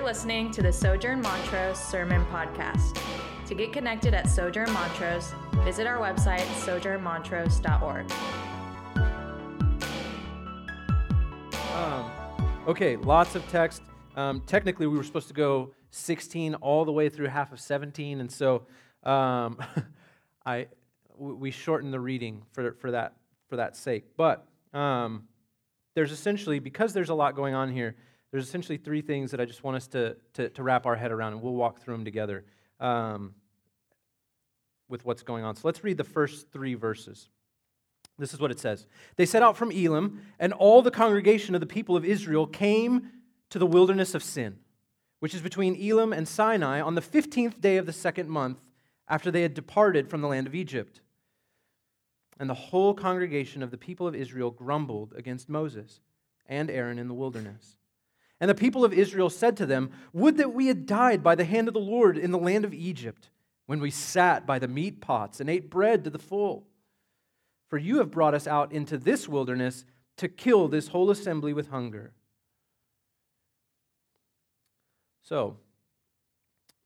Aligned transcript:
You're 0.00 0.08
listening 0.08 0.50
to 0.52 0.62
the 0.62 0.72
Sojourn 0.72 1.20
Montrose 1.20 1.78
Sermon 1.78 2.24
Podcast. 2.32 2.98
To 3.46 3.54
get 3.54 3.70
connected 3.70 4.14
at 4.14 4.30
Sojourn 4.30 4.72
Montrose, 4.72 5.34
visit 5.56 5.86
our 5.86 5.98
website, 5.98 6.46
sojournmontrose.org. 6.64 8.10
Um, 11.74 12.10
okay, 12.66 12.96
lots 12.96 13.34
of 13.34 13.46
text. 13.50 13.82
Um, 14.16 14.40
technically, 14.46 14.86
we 14.86 14.96
were 14.96 15.04
supposed 15.04 15.28
to 15.28 15.34
go 15.34 15.74
16 15.90 16.54
all 16.54 16.86
the 16.86 16.92
way 16.92 17.10
through 17.10 17.26
half 17.26 17.52
of 17.52 17.60
17, 17.60 18.20
and 18.20 18.32
so 18.32 18.62
um, 19.02 19.58
I 20.46 20.68
we 21.18 21.50
shortened 21.50 21.92
the 21.92 22.00
reading 22.00 22.46
for, 22.52 22.72
for 22.72 22.92
that 22.92 23.16
for 23.50 23.56
that 23.56 23.76
sake. 23.76 24.16
But 24.16 24.48
um, 24.72 25.24
there's 25.94 26.10
essentially 26.10 26.58
because 26.58 26.94
there's 26.94 27.10
a 27.10 27.14
lot 27.14 27.36
going 27.36 27.52
on 27.52 27.70
here. 27.70 27.96
There's 28.30 28.46
essentially 28.46 28.78
three 28.78 29.02
things 29.02 29.32
that 29.32 29.40
I 29.40 29.44
just 29.44 29.64
want 29.64 29.76
us 29.76 29.88
to, 29.88 30.16
to, 30.34 30.48
to 30.50 30.62
wrap 30.62 30.86
our 30.86 30.96
head 30.96 31.10
around, 31.10 31.32
and 31.32 31.42
we'll 31.42 31.54
walk 31.54 31.80
through 31.80 31.94
them 31.94 32.04
together 32.04 32.44
um, 32.78 33.34
with 34.88 35.04
what's 35.04 35.22
going 35.22 35.44
on. 35.44 35.56
So 35.56 35.62
let's 35.64 35.82
read 35.82 35.96
the 35.96 36.04
first 36.04 36.52
three 36.52 36.74
verses. 36.74 37.28
This 38.18 38.34
is 38.34 38.40
what 38.40 38.50
it 38.50 38.60
says 38.60 38.86
They 39.16 39.26
set 39.26 39.42
out 39.42 39.56
from 39.56 39.72
Elim, 39.72 40.22
and 40.38 40.52
all 40.52 40.82
the 40.82 40.90
congregation 40.90 41.54
of 41.54 41.60
the 41.60 41.66
people 41.66 41.96
of 41.96 42.04
Israel 42.04 42.46
came 42.46 43.10
to 43.50 43.58
the 43.58 43.66
wilderness 43.66 44.14
of 44.14 44.22
Sin, 44.22 44.58
which 45.18 45.34
is 45.34 45.42
between 45.42 45.74
Elim 45.74 46.12
and 46.12 46.28
Sinai, 46.28 46.80
on 46.80 46.94
the 46.94 47.00
15th 47.00 47.60
day 47.60 47.78
of 47.78 47.86
the 47.86 47.92
second 47.92 48.28
month 48.28 48.58
after 49.08 49.30
they 49.30 49.42
had 49.42 49.54
departed 49.54 50.08
from 50.08 50.20
the 50.20 50.28
land 50.28 50.46
of 50.46 50.54
Egypt. 50.54 51.00
And 52.38 52.48
the 52.48 52.54
whole 52.54 52.94
congregation 52.94 53.62
of 53.62 53.70
the 53.70 53.76
people 53.76 54.06
of 54.06 54.14
Israel 54.14 54.50
grumbled 54.50 55.12
against 55.16 55.48
Moses 55.48 56.00
and 56.46 56.70
Aaron 56.70 56.98
in 56.98 57.08
the 57.08 57.14
wilderness. 57.14 57.76
And 58.40 58.48
the 58.48 58.54
people 58.54 58.84
of 58.84 58.92
Israel 58.92 59.28
said 59.28 59.56
to 59.58 59.66
them, 59.66 59.90
Would 60.12 60.38
that 60.38 60.54
we 60.54 60.66
had 60.66 60.86
died 60.86 61.22
by 61.22 61.34
the 61.34 61.44
hand 61.44 61.68
of 61.68 61.74
the 61.74 61.80
Lord 61.80 62.16
in 62.16 62.30
the 62.30 62.38
land 62.38 62.64
of 62.64 62.72
Egypt, 62.72 63.28
when 63.70 63.78
we 63.78 63.92
sat 63.92 64.48
by 64.48 64.58
the 64.58 64.66
meat 64.66 65.00
pots 65.00 65.38
and 65.38 65.48
ate 65.48 65.70
bread 65.70 66.02
to 66.02 66.10
the 66.10 66.18
full. 66.18 66.66
For 67.68 67.78
you 67.78 67.98
have 67.98 68.10
brought 68.10 68.34
us 68.34 68.48
out 68.48 68.72
into 68.72 68.98
this 68.98 69.28
wilderness 69.28 69.84
to 70.16 70.26
kill 70.26 70.66
this 70.66 70.88
whole 70.88 71.08
assembly 71.08 71.52
with 71.52 71.68
hunger. 71.68 72.12
So, 75.22 75.58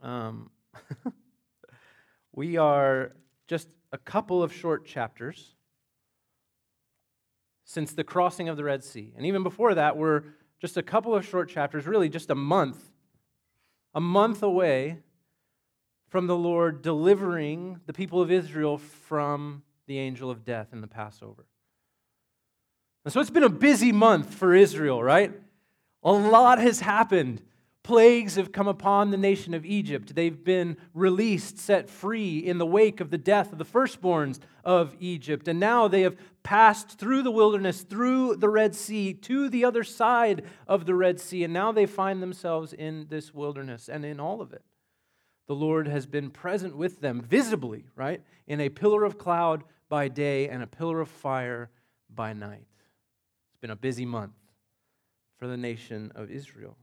um, 0.03 0.51
we 2.35 2.59
are 2.59 3.13
just 3.49 3.69
a 3.91 3.97
couple 3.97 4.43
of 4.43 4.53
short 4.53 4.85
chapters 4.85 5.55
since 7.65 7.95
the 7.95 8.05
crossing 8.05 8.51
of 8.51 8.59
the 8.59 8.65
Red 8.65 8.85
Sea. 8.85 9.15
And 9.17 9.25
even 9.25 9.43
before 9.43 9.75
that, 9.75 9.97
we're 9.97 10.25
just 10.61 10.77
a 10.77 10.83
couple 10.83 11.15
of 11.15 11.27
short 11.27 11.49
chapters, 11.49 11.87
really 11.87 12.09
just 12.09 12.31
a 12.31 12.35
month, 12.35 12.91
a 13.95 14.01
month 14.01 14.43
away 14.43 14.99
from 16.09 16.27
the 16.27 16.37
Lord 16.37 16.83
delivering 16.83 17.81
the 17.87 17.93
people 17.93 18.21
of 18.21 18.31
Israel 18.31 18.79
from 18.79 19.63
the 19.87 19.99
angel 19.99 20.31
of 20.31 20.45
death 20.45 20.69
in 20.73 20.81
the 20.81 20.87
Passover. 20.87 21.45
And 23.05 23.13
so 23.13 23.21
it's 23.21 23.31
been 23.31 23.43
a 23.43 23.49
busy 23.49 23.93
month 23.93 24.33
for 24.33 24.55
Israel, 24.55 25.03
right? 25.03 25.33
A 26.03 26.13
lot 26.13 26.59
has 26.59 26.81
happened. 26.81 27.43
Plagues 27.85 28.37
have 28.37 28.51
come 28.51 28.67
upon 28.67 29.11
the 29.11 29.19
nation 29.19 29.53
of 29.53 29.67
Egypt. 29.67 30.15
They've 30.15 30.43
been 30.43 30.79
released, 30.95 31.59
set 31.59 31.91
free 31.91 32.39
in 32.39 32.57
the 32.57 32.65
wake 32.65 32.99
of 32.99 33.11
the 33.11 33.19
death 33.19 33.53
of 33.53 33.59
the 33.59 33.65
firstborns 33.65 34.39
of 34.65 34.97
Egypt. 35.01 35.47
And 35.49 35.61
now 35.61 35.87
they 35.87 36.01
have 36.01 36.17
passed 36.43 36.99
through 36.99 37.23
the 37.23 37.31
wilderness, 37.31 37.83
through 37.83 38.37
the 38.37 38.49
Red 38.49 38.75
Sea, 38.75 39.13
to 39.13 39.51
the 39.51 39.67
other 39.67 39.85
side 39.85 40.45
of 40.67 40.87
the 40.87 40.95
Red 40.95 41.21
Sea. 41.21 41.45
And 41.45 41.53
now 41.53 41.73
they 41.73 41.85
find 41.85 42.23
themselves 42.23 42.73
in 42.73 43.07
this 43.11 43.35
wilderness 43.35 43.91
and 43.91 44.03
in 44.03 44.19
all 44.19 44.41
of 44.41 44.55
it. 44.55 44.63
The 45.47 45.55
Lord 45.55 45.87
has 45.87 46.07
been 46.07 46.31
present 46.31 46.75
with 46.75 47.03
them 47.03 47.21
visibly, 47.21 47.85
right? 47.95 48.23
In 48.47 48.63
a 48.63 48.71
pillar 48.71 49.05
of 49.05 49.19
cloud 49.19 49.63
by 49.91 50.09
day 50.09 50.49
and 50.49 50.63
a 50.63 50.67
pillar 50.67 51.03
of 51.03 51.11
fire 51.11 51.69
by 52.09 52.33
night. 52.33 52.65
It's 53.51 53.61
been 53.61 53.69
a 53.69 53.77
busy 53.77 54.07
month 54.07 54.33
for 55.37 55.47
the 55.47 55.59
nation 55.59 56.13
of 56.15 56.31
Israel. 56.31 56.79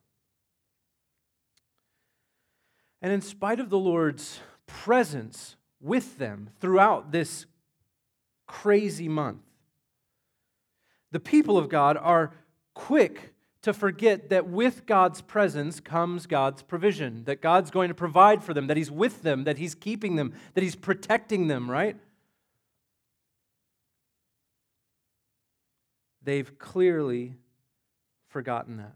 And 3.01 3.11
in 3.11 3.21
spite 3.21 3.59
of 3.59 3.69
the 3.69 3.79
Lord's 3.79 4.39
presence 4.67 5.55
with 5.79 6.17
them 6.17 6.49
throughout 6.59 7.11
this 7.11 7.45
crazy 8.47 9.07
month, 9.07 9.41
the 11.11 11.19
people 11.19 11.57
of 11.57 11.67
God 11.67 11.97
are 11.97 12.33
quick 12.73 13.33
to 13.63 13.73
forget 13.73 14.29
that 14.29 14.47
with 14.47 14.85
God's 14.85 15.21
presence 15.21 15.79
comes 15.79 16.25
God's 16.25 16.63
provision, 16.63 17.23
that 17.25 17.41
God's 17.41 17.69
going 17.69 17.89
to 17.89 17.93
provide 17.93 18.43
for 18.43 18.53
them, 18.53 18.67
that 18.67 18.77
He's 18.77 18.89
with 18.91 19.21
them, 19.21 19.43
that 19.43 19.57
He's 19.57 19.75
keeping 19.75 20.15
them, 20.15 20.33
that 20.53 20.63
He's 20.63 20.75
protecting 20.75 21.47
them, 21.47 21.69
right? 21.69 21.95
They've 26.23 26.57
clearly 26.57 27.35
forgotten 28.27 28.77
that. 28.77 28.95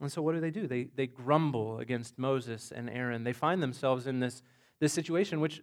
And 0.00 0.12
so, 0.12 0.20
what 0.20 0.34
do 0.34 0.40
they 0.40 0.50
do? 0.50 0.66
They, 0.66 0.88
they 0.94 1.06
grumble 1.06 1.78
against 1.78 2.18
Moses 2.18 2.70
and 2.74 2.90
Aaron. 2.90 3.24
They 3.24 3.32
find 3.32 3.62
themselves 3.62 4.06
in 4.06 4.20
this, 4.20 4.42
this 4.78 4.92
situation, 4.92 5.40
which, 5.40 5.62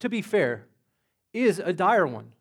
to 0.00 0.08
be 0.08 0.20
fair, 0.20 0.66
is 1.32 1.58
a 1.58 1.72
dire 1.72 2.06
one. 2.06 2.32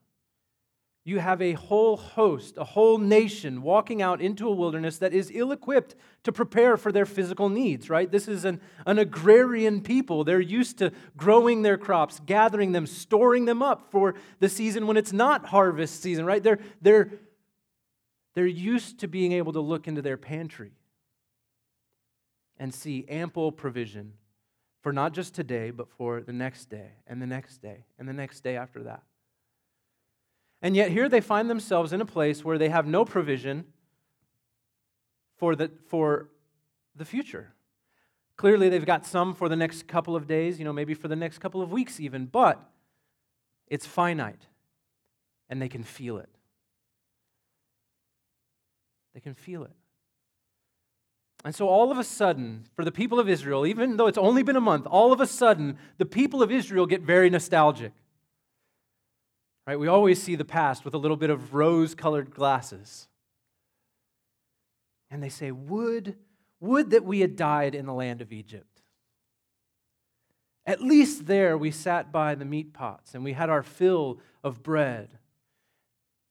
You 1.07 1.19
have 1.19 1.39
a 1.39 1.53
whole 1.53 1.97
host, 1.97 2.57
a 2.57 2.63
whole 2.63 2.97
nation 2.97 3.61
walking 3.61 4.01
out 4.01 4.21
into 4.21 4.47
a 4.47 4.51
wilderness 4.51 4.97
that 4.97 5.13
is 5.13 5.31
ill 5.33 5.51
equipped 5.51 5.95
to 6.23 6.31
prepare 6.31 6.77
for 6.77 6.91
their 6.91 7.05
physical 7.05 7.47
needs, 7.47 7.91
right? 7.91 8.11
This 8.11 8.27
is 8.27 8.43
an, 8.43 8.59
an 8.87 8.97
agrarian 8.97 9.81
people. 9.81 10.23
They're 10.23 10.41
used 10.41 10.79
to 10.79 10.91
growing 11.15 11.61
their 11.61 11.77
crops, 11.77 12.19
gathering 12.25 12.71
them, 12.71 12.87
storing 12.87 13.45
them 13.45 13.61
up 13.61 13.91
for 13.91 14.15
the 14.39 14.49
season 14.49 14.87
when 14.87 14.97
it's 14.97 15.13
not 15.13 15.45
harvest 15.45 16.01
season, 16.01 16.25
right? 16.25 16.41
They're, 16.41 16.59
they're, 16.81 17.11
they're 18.33 18.47
used 18.47 18.99
to 19.01 19.07
being 19.07 19.31
able 19.31 19.53
to 19.53 19.61
look 19.61 19.87
into 19.87 20.01
their 20.01 20.17
pantry 20.17 20.71
and 22.57 22.73
see 22.73 23.05
ample 23.09 23.51
provision 23.51 24.13
for 24.81 24.93
not 24.93 25.13
just 25.13 25.33
today, 25.33 25.71
but 25.71 25.89
for 25.89 26.21
the 26.21 26.33
next 26.33 26.65
day, 26.65 26.91
and 27.07 27.21
the 27.21 27.25
next 27.25 27.57
day, 27.57 27.85
and 27.97 28.07
the 28.07 28.13
next 28.13 28.41
day 28.41 28.55
after 28.55 28.83
that. 28.83 29.01
And 30.61 30.75
yet, 30.75 30.91
here 30.91 31.09
they 31.09 31.21
find 31.21 31.49
themselves 31.49 31.91
in 31.91 32.01
a 32.01 32.05
place 32.05 32.45
where 32.45 32.57
they 32.57 32.69
have 32.69 32.85
no 32.85 33.03
provision 33.03 33.65
for 35.37 35.55
the, 35.55 35.71
for 35.87 36.29
the 36.95 37.05
future. 37.05 37.53
Clearly, 38.37 38.69
they've 38.69 38.85
got 38.85 39.05
some 39.05 39.33
for 39.33 39.49
the 39.49 39.55
next 39.55 39.87
couple 39.87 40.15
of 40.15 40.27
days, 40.27 40.59
you 40.59 40.65
know, 40.65 40.73
maybe 40.73 40.93
for 40.93 41.07
the 41.07 41.15
next 41.15 41.39
couple 41.39 41.61
of 41.61 41.71
weeks 41.71 41.99
even, 41.99 42.25
but 42.25 42.61
it's 43.67 43.85
finite, 43.85 44.47
and 45.49 45.61
they 45.61 45.69
can 45.69 45.83
feel 45.83 46.17
it. 46.17 46.29
They 49.13 49.19
can 49.19 49.33
feel 49.33 49.63
it. 49.63 49.71
And 51.45 51.53
so, 51.53 51.69
all 51.69 51.91
of 51.91 51.99
a 51.99 52.03
sudden, 52.03 52.65
for 52.75 52.83
the 52.83 52.91
people 52.91 53.19
of 53.19 53.29
Israel, 53.29 53.67
even 53.67 53.97
though 53.97 54.07
it's 54.07 54.17
only 54.17 54.41
been 54.41 54.55
a 54.55 54.61
month, 54.61 54.87
all 54.89 55.13
of 55.13 55.21
a 55.21 55.27
sudden, 55.27 55.77
the 55.99 56.05
people 56.05 56.41
of 56.41 56.51
Israel 56.51 56.87
get 56.87 57.03
very 57.03 57.29
nostalgic. 57.29 57.93
Right? 59.67 59.79
We 59.79 59.87
always 59.87 60.19
see 60.21 60.35
the 60.35 60.43
past 60.43 60.83
with 60.83 60.95
a 60.95 60.97
little 60.97 61.17
bit 61.17 61.29
of 61.29 61.53
rose 61.53 61.93
colored 61.93 62.31
glasses. 62.31 63.07
And 65.11 65.21
they 65.21 65.29
say, 65.29 65.51
would, 65.51 66.15
would 66.59 66.89
that 66.89 67.05
we 67.05 67.19
had 67.19 67.35
died 67.35 67.75
in 67.75 67.85
the 67.85 67.93
land 67.93 68.23
of 68.23 68.33
Egypt. 68.33 68.81
At 70.65 70.81
least 70.81 71.27
there 71.27 71.59
we 71.59 71.69
sat 71.69 72.11
by 72.11 72.33
the 72.33 72.43
meat 72.43 72.73
pots 72.73 73.13
and 73.13 73.23
we 73.23 73.33
had 73.33 73.51
our 73.51 73.61
fill 73.61 74.19
of 74.43 74.63
bread. 74.63 75.09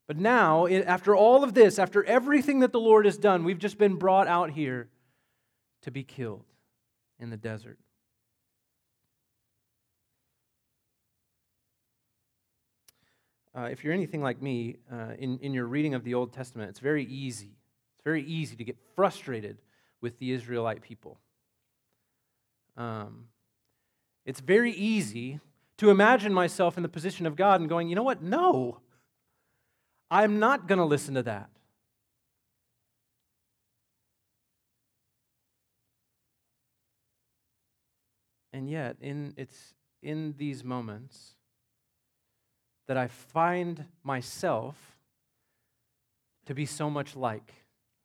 But 0.08 0.19
now, 0.19 0.66
after 0.66 1.14
all 1.14 1.44
of 1.44 1.54
this, 1.54 1.78
after 1.78 2.03
everything 2.04 2.59
that 2.60 2.72
the 2.72 2.80
Lord 2.80 3.04
has 3.04 3.16
done, 3.16 3.44
we've 3.44 3.60
just 3.60 3.78
been 3.78 3.94
brought 3.94 4.27
out 4.27 4.50
here 4.50 4.89
to 5.84 5.91
be 5.91 6.03
killed 6.03 6.45
in 7.19 7.31
the 7.31 7.36
desert. 7.36 7.78
Uh, 13.57 13.69
if 13.71 13.84
you're 13.84 13.92
anything 13.92 14.21
like 14.21 14.42
me, 14.42 14.77
uh, 14.92 15.13
in, 15.19 15.39
in 15.39 15.54
your 15.54 15.66
reading 15.66 15.95
of 15.95 16.03
the 16.03 16.15
Old 16.15 16.33
Testament, 16.33 16.71
it's 16.71 16.81
very 16.81 17.04
easy. 17.04 17.53
It's 17.95 18.03
very 18.03 18.25
easy 18.25 18.57
to 18.57 18.65
get 18.65 18.77
frustrated 18.97 19.59
with 20.01 20.19
the 20.19 20.33
Israelite 20.33 20.83
people. 20.83 21.21
Um, 22.77 23.27
it's 24.27 24.41
very 24.41 24.72
easy 24.72 25.39
to 25.77 25.91
imagine 25.91 26.34
myself 26.34 26.77
in 26.77 26.83
the 26.83 26.89
position 26.89 27.27
of 27.27 27.37
God 27.37 27.60
and 27.60 27.69
going, 27.69 27.89
you 27.89 27.95
know 27.95 28.03
what? 28.03 28.22
No, 28.22 28.80
I'm 30.10 30.41
not 30.41 30.66
going 30.66 30.78
to 30.78 30.84
listen 30.84 31.15
to 31.15 31.22
that. 31.22 31.51
And 38.54 38.71
yet, 38.71 38.97
in, 39.01 39.34
it's 39.36 39.74
in 40.01 40.36
these 40.39 40.62
moments 40.62 41.34
that 42.86 42.97
I 42.97 43.09
find 43.09 43.86
myself 44.04 44.77
to 46.47 46.54
be 46.54 46.65
so 46.65 46.89
much 46.89 47.16
like 47.16 47.53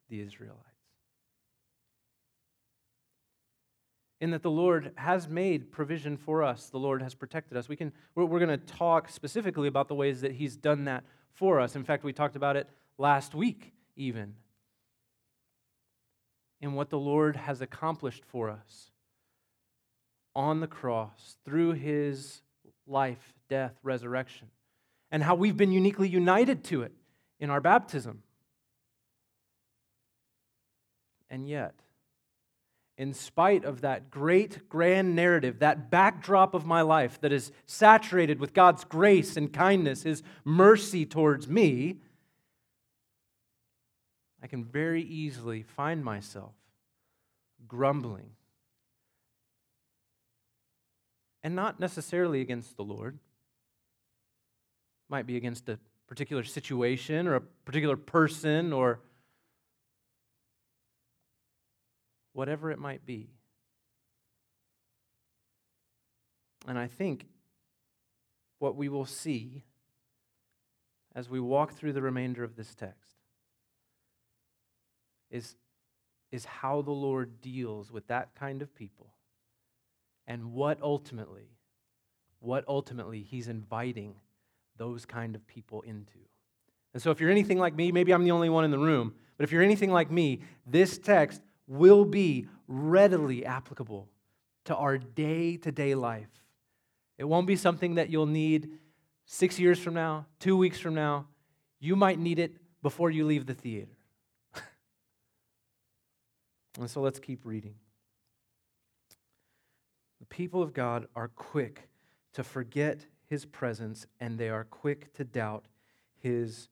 the 0.09 0.19
Israelites. 0.19 0.65
in 4.21 4.31
that 4.31 4.43
the 4.43 4.51
Lord 4.51 4.91
has 4.95 5.29
made 5.29 5.71
provision 5.71 6.17
for 6.17 6.43
us. 6.43 6.65
The 6.65 6.77
Lord 6.77 7.01
has 7.01 7.15
protected 7.15 7.57
us. 7.57 7.69
We 7.69 7.77
can, 7.77 7.93
we're, 8.15 8.25
we're 8.25 8.45
going 8.45 8.49
to 8.49 8.65
talk 8.65 9.07
specifically 9.07 9.69
about 9.69 9.87
the 9.87 9.95
ways 9.95 10.19
that 10.19 10.33
He's 10.33 10.57
done 10.57 10.83
that 10.85 11.05
for 11.31 11.61
us. 11.61 11.77
In 11.77 11.85
fact, 11.85 12.03
we 12.03 12.11
talked 12.11 12.35
about 12.35 12.57
it 12.57 12.67
last 12.97 13.33
week, 13.33 13.71
even, 13.95 14.35
in 16.59 16.73
what 16.73 16.89
the 16.89 16.99
Lord 16.99 17.37
has 17.37 17.61
accomplished 17.61 18.25
for 18.25 18.49
us 18.49 18.91
on 20.35 20.59
the 20.59 20.67
cross 20.67 21.37
through 21.45 21.73
His 21.73 22.41
life, 22.87 23.33
death, 23.49 23.73
resurrection, 23.83 24.47
and 25.11 25.23
how 25.23 25.35
we've 25.35 25.57
been 25.57 25.71
uniquely 25.71 26.07
united 26.07 26.63
to 26.65 26.81
it 26.81 26.91
in 27.39 27.49
our 27.49 27.61
baptism. 27.61 28.23
And 31.29 31.47
yet, 31.47 31.75
in 32.97 33.13
spite 33.13 33.63
of 33.63 33.81
that 33.81 34.11
great 34.11 34.67
grand 34.67 35.15
narrative, 35.15 35.59
that 35.59 35.89
backdrop 35.89 36.53
of 36.53 36.65
my 36.65 36.81
life 36.81 37.21
that 37.21 37.31
is 37.31 37.51
saturated 37.65 38.39
with 38.39 38.53
God's 38.53 38.83
grace 38.83 39.37
and 39.37 39.53
kindness, 39.53 40.03
His 40.03 40.21
mercy 40.43 41.05
towards 41.05 41.47
me, 41.47 41.97
I 44.41 44.47
can 44.47 44.65
very 44.65 45.01
easily 45.01 45.63
find 45.63 46.03
myself 46.03 46.53
grumbling. 47.67 48.31
And 51.43 51.55
not 51.55 51.79
necessarily 51.79 52.41
against 52.41 52.75
the 52.75 52.83
Lord. 52.83 53.17
Might 55.09 55.25
be 55.25 55.37
against 55.37 55.69
a 55.69 55.79
particular 56.07 56.43
situation 56.43 57.27
or 57.27 57.35
a 57.35 57.41
particular 57.41 57.95
person 57.95 58.73
or 58.73 58.99
whatever 62.33 62.71
it 62.71 62.79
might 62.79 63.05
be. 63.05 63.29
And 66.67 66.77
I 66.77 66.87
think 66.87 67.25
what 68.59 68.75
we 68.75 68.89
will 68.89 69.05
see 69.05 69.63
as 71.15 71.29
we 71.29 71.39
walk 71.39 71.73
through 71.73 71.93
the 71.93 72.01
remainder 72.01 72.43
of 72.43 72.55
this 72.55 72.75
text 72.75 73.15
is, 75.31 75.55
is 76.31 76.45
how 76.45 76.81
the 76.81 76.91
Lord 76.91 77.41
deals 77.41 77.91
with 77.91 78.07
that 78.07 78.35
kind 78.35 78.61
of 78.61 78.73
people 78.75 79.13
and 80.29 80.53
what 80.53 80.79
ultimately, 80.81 81.49
what 82.39 82.63
ultimately 82.67 83.23
he's 83.23 83.49
inviting 83.49 84.13
those 84.77 85.05
kind 85.05 85.35
of 85.35 85.45
people 85.47 85.81
into. 85.81 86.19
And 86.93 87.01
so 87.01 87.11
if 87.11 87.19
you're 87.19 87.31
anything 87.31 87.57
like 87.57 87.75
me, 87.75 87.91
maybe 87.91 88.13
I'm 88.13 88.23
the 88.23 88.31
only 88.31 88.49
one 88.49 88.63
in 88.63 88.71
the 88.71 88.79
room, 88.79 89.15
but 89.35 89.43
if 89.43 89.51
you're 89.51 89.63
anything 89.63 89.91
like 89.91 90.11
me, 90.11 90.41
this 90.65 90.97
text 90.99 91.41
will 91.67 92.05
be 92.05 92.47
readily 92.67 93.43
applicable 93.43 94.07
to 94.65 94.75
our 94.75 94.99
day 94.99 95.57
to 95.57 95.71
day 95.71 95.95
life. 95.95 96.29
It 97.17 97.25
won't 97.25 97.47
be 97.47 97.55
something 97.55 97.95
that 97.95 98.09
you'll 98.09 98.27
need 98.27 98.69
six 99.25 99.59
years 99.59 99.79
from 99.79 99.95
now, 99.95 100.27
two 100.39 100.55
weeks 100.55 100.79
from 100.79 100.93
now. 100.93 101.25
You 101.79 101.95
might 101.95 102.19
need 102.19 102.39
it 102.39 102.55
before 102.81 103.09
you 103.09 103.25
leave 103.25 103.45
the 103.45 103.53
theater. 103.55 103.97
and 106.79 106.89
so 106.89 107.01
let's 107.01 107.19
keep 107.19 107.45
reading. 107.45 107.75
The 110.19 110.25
people 110.25 110.61
of 110.61 110.73
God 110.73 111.07
are 111.15 111.29
quick 111.29 111.89
to 112.33 112.43
forget 112.43 113.05
his 113.27 113.45
presence 113.45 114.05
and 114.19 114.37
they 114.37 114.49
are 114.49 114.63
quick 114.63 115.13
to 115.13 115.23
doubt 115.23 115.65
his 116.21 116.69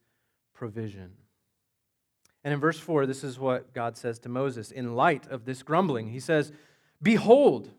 provision. 0.53 1.11
And 2.43 2.53
in 2.53 2.59
verse 2.59 2.79
4, 2.79 3.05
this 3.05 3.23
is 3.23 3.39
what 3.39 3.73
God 3.73 3.97
says 3.97 4.19
to 4.19 4.29
Moses 4.29 4.71
in 4.71 4.95
light 4.95 5.27
of 5.27 5.45
this 5.45 5.63
grumbling. 5.63 6.09
He 6.09 6.19
says, 6.19 6.51
Behold, 7.01 7.69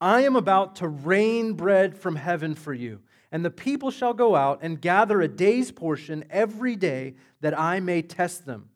I 0.00 0.22
am 0.22 0.36
about 0.36 0.76
to 0.76 0.88
rain 0.88 1.54
bread 1.54 1.96
from 1.96 2.16
heaven 2.16 2.54
for 2.54 2.72
you, 2.72 3.00
and 3.32 3.44
the 3.44 3.50
people 3.50 3.90
shall 3.90 4.14
go 4.14 4.34
out 4.36 4.60
and 4.62 4.80
gather 4.80 5.20
a 5.20 5.28
day's 5.28 5.72
portion 5.72 6.24
every 6.30 6.76
day 6.76 7.14
that 7.40 7.58
I 7.58 7.80
may 7.80 8.02
test 8.02 8.46
them, 8.46 8.70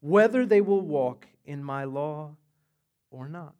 whether 0.00 0.46
they 0.46 0.60
will 0.60 0.80
walk 0.80 1.26
in 1.44 1.64
my 1.64 1.84
law 1.84 2.36
or 3.10 3.28
not. 3.28 3.54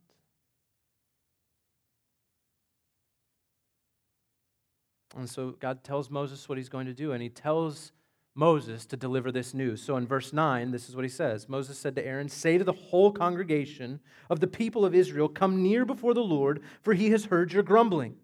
And 5.16 5.28
so 5.28 5.56
God 5.58 5.82
tells 5.82 6.10
Moses 6.10 6.48
what 6.48 6.58
he's 6.58 6.68
going 6.68 6.86
to 6.86 6.94
do, 6.94 7.12
and 7.12 7.22
he 7.22 7.28
tells 7.28 7.92
Moses 8.34 8.86
to 8.86 8.96
deliver 8.96 9.32
this 9.32 9.54
news. 9.54 9.82
So 9.82 9.96
in 9.96 10.06
verse 10.06 10.32
9, 10.32 10.70
this 10.70 10.88
is 10.88 10.94
what 10.94 11.04
he 11.04 11.08
says 11.08 11.48
Moses 11.48 11.78
said 11.78 11.96
to 11.96 12.06
Aaron, 12.06 12.28
Say 12.28 12.58
to 12.58 12.64
the 12.64 12.72
whole 12.72 13.12
congregation 13.12 14.00
of 14.28 14.40
the 14.40 14.46
people 14.46 14.84
of 14.84 14.94
Israel, 14.94 15.28
Come 15.28 15.62
near 15.62 15.84
before 15.84 16.14
the 16.14 16.20
Lord, 16.20 16.62
for 16.82 16.94
he 16.94 17.10
has 17.10 17.26
heard 17.26 17.52
your 17.52 17.62
grumbling. 17.62 18.16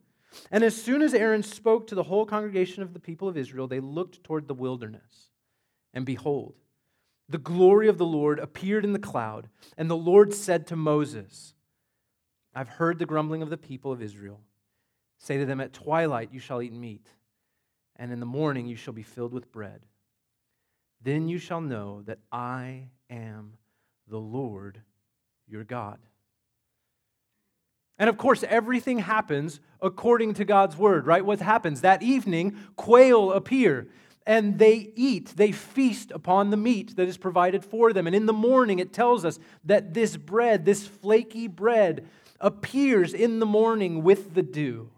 And 0.50 0.62
as 0.62 0.80
soon 0.80 1.02
as 1.02 1.14
Aaron 1.14 1.42
spoke 1.42 1.86
to 1.86 1.94
the 1.94 2.04
whole 2.04 2.26
congregation 2.26 2.82
of 2.82 2.92
the 2.92 3.00
people 3.00 3.28
of 3.28 3.36
Israel, 3.36 3.66
they 3.66 3.80
looked 3.80 4.22
toward 4.22 4.48
the 4.48 4.54
wilderness. 4.54 5.30
And 5.94 6.04
behold, 6.04 6.54
the 7.28 7.38
glory 7.38 7.88
of 7.88 7.98
the 7.98 8.06
Lord 8.06 8.38
appeared 8.38 8.84
in 8.84 8.92
the 8.92 8.98
cloud. 8.98 9.48
And 9.76 9.90
the 9.90 9.96
Lord 9.96 10.32
said 10.32 10.66
to 10.68 10.76
Moses, 10.76 11.54
I've 12.54 12.68
heard 12.68 12.98
the 12.98 13.06
grumbling 13.06 13.42
of 13.42 13.50
the 13.50 13.56
people 13.56 13.92
of 13.92 14.02
Israel. 14.02 14.40
Say 15.18 15.38
to 15.38 15.46
them, 15.46 15.60
At 15.60 15.72
twilight 15.72 16.30
you 16.32 16.40
shall 16.40 16.62
eat 16.62 16.72
meat, 16.72 17.06
and 17.96 18.12
in 18.12 18.20
the 18.20 18.26
morning 18.26 18.66
you 18.66 18.76
shall 18.76 18.94
be 18.94 19.02
filled 19.02 19.32
with 19.32 19.52
bread. 19.52 19.80
Then 21.02 21.28
you 21.28 21.38
shall 21.38 21.60
know 21.60 22.02
that 22.02 22.18
I 22.32 22.88
am 23.10 23.54
the 24.08 24.18
Lord 24.18 24.80
your 25.48 25.64
God. 25.64 25.98
And 27.98 28.10
of 28.10 28.18
course, 28.18 28.44
everything 28.46 28.98
happens 28.98 29.60
according 29.80 30.34
to 30.34 30.44
God's 30.44 30.76
word, 30.76 31.06
right? 31.06 31.24
What 31.24 31.40
happens? 31.40 31.80
That 31.80 32.02
evening, 32.02 32.56
quail 32.76 33.32
appear 33.32 33.88
and 34.26 34.58
they 34.58 34.90
eat, 34.96 35.34
they 35.36 35.52
feast 35.52 36.10
upon 36.10 36.50
the 36.50 36.56
meat 36.56 36.96
that 36.96 37.06
is 37.06 37.16
provided 37.16 37.64
for 37.64 37.92
them. 37.92 38.08
And 38.08 38.16
in 38.16 38.26
the 38.26 38.32
morning, 38.32 38.80
it 38.80 38.92
tells 38.92 39.24
us 39.24 39.38
that 39.64 39.94
this 39.94 40.16
bread, 40.16 40.64
this 40.64 40.86
flaky 40.86 41.46
bread, 41.46 42.08
appears 42.40 43.14
in 43.14 43.38
the 43.38 43.46
morning 43.46 44.02
with 44.02 44.34
the 44.34 44.42
dew. 44.42 44.90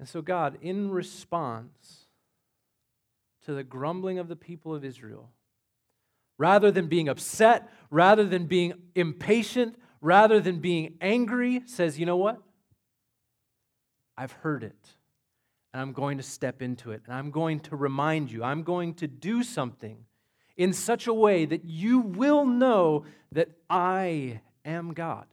And 0.00 0.08
so, 0.08 0.22
God, 0.22 0.56
in 0.62 0.90
response 0.90 2.06
to 3.44 3.52
the 3.52 3.62
grumbling 3.62 4.18
of 4.18 4.28
the 4.28 4.34
people 4.34 4.74
of 4.74 4.82
Israel, 4.82 5.28
rather 6.38 6.70
than 6.70 6.86
being 6.86 7.06
upset, 7.06 7.68
rather 7.90 8.24
than 8.24 8.46
being 8.46 8.72
impatient, 8.94 9.76
rather 10.00 10.40
than 10.40 10.58
being 10.58 10.94
angry, 11.02 11.60
says, 11.66 11.98
You 11.98 12.06
know 12.06 12.16
what? 12.16 12.40
I've 14.16 14.32
heard 14.32 14.64
it, 14.64 14.88
and 15.74 15.82
I'm 15.82 15.92
going 15.92 16.16
to 16.16 16.22
step 16.22 16.62
into 16.62 16.92
it, 16.92 17.02
and 17.04 17.14
I'm 17.14 17.30
going 17.30 17.60
to 17.60 17.76
remind 17.76 18.32
you, 18.32 18.42
I'm 18.42 18.62
going 18.62 18.94
to 18.94 19.06
do 19.06 19.42
something 19.42 20.06
in 20.56 20.72
such 20.72 21.06
a 21.06 21.14
way 21.14 21.44
that 21.44 21.66
you 21.66 22.00
will 22.00 22.46
know 22.46 23.04
that 23.32 23.50
I 23.68 24.40
am 24.64 24.94
God. 24.94 25.26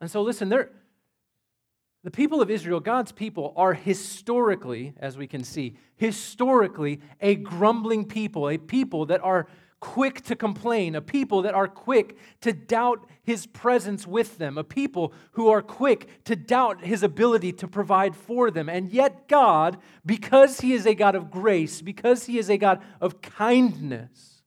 And 0.00 0.10
so, 0.10 0.22
listen, 0.22 0.48
the 0.48 2.10
people 2.10 2.40
of 2.40 2.50
Israel, 2.50 2.80
God's 2.80 3.12
people, 3.12 3.52
are 3.56 3.74
historically, 3.74 4.94
as 4.98 5.18
we 5.18 5.26
can 5.26 5.42
see, 5.42 5.76
historically 5.96 7.00
a 7.20 7.34
grumbling 7.34 8.04
people, 8.04 8.48
a 8.48 8.58
people 8.58 9.06
that 9.06 9.22
are 9.22 9.48
quick 9.80 10.22
to 10.22 10.36
complain, 10.36 10.94
a 10.94 11.00
people 11.00 11.42
that 11.42 11.54
are 11.54 11.68
quick 11.68 12.16
to 12.40 12.52
doubt 12.52 13.08
his 13.22 13.46
presence 13.46 14.06
with 14.06 14.38
them, 14.38 14.58
a 14.58 14.64
people 14.64 15.12
who 15.32 15.48
are 15.48 15.62
quick 15.62 16.24
to 16.24 16.34
doubt 16.34 16.84
his 16.84 17.02
ability 17.02 17.52
to 17.52 17.68
provide 17.68 18.16
for 18.16 18.50
them. 18.50 18.68
And 18.68 18.90
yet, 18.90 19.28
God, 19.28 19.78
because 20.04 20.60
he 20.60 20.72
is 20.72 20.86
a 20.86 20.94
God 20.94 21.14
of 21.14 21.30
grace, 21.30 21.82
because 21.82 22.26
he 22.26 22.38
is 22.38 22.48
a 22.48 22.58
God 22.58 22.82
of 23.00 23.20
kindness, 23.20 24.42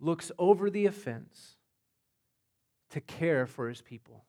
looks 0.00 0.30
over 0.38 0.70
the 0.70 0.86
offense 0.86 1.53
to 2.94 3.00
care 3.00 3.44
for 3.44 3.68
his 3.68 3.82
people, 3.82 4.24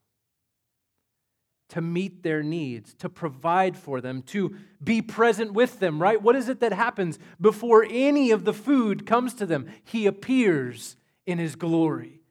to 1.69 1.81
meet 1.81 2.24
their 2.24 2.41
needs, 2.41 2.95
to 2.95 3.07
provide 3.07 3.77
for 3.77 4.01
them, 4.01 4.24
to 4.24 4.55
be 4.84 5.03
present 5.03 5.53
with 5.53 5.79
them, 5.79 6.01
right? 6.01 6.19
What 6.19 6.36
is 6.36 6.50
it 6.50 6.62
that 6.62 6.74
happens 6.74 7.19
before 7.39 7.86
any 7.88 8.31
of 8.31 8.43
the 8.43 8.53
food 8.53 9.05
comes 9.05 9.36
to 9.36 9.45
them? 9.45 9.72
He 9.84 10.07
appears 10.07 10.98
in 11.27 11.38
his 11.38 11.55
glory. 11.55 12.22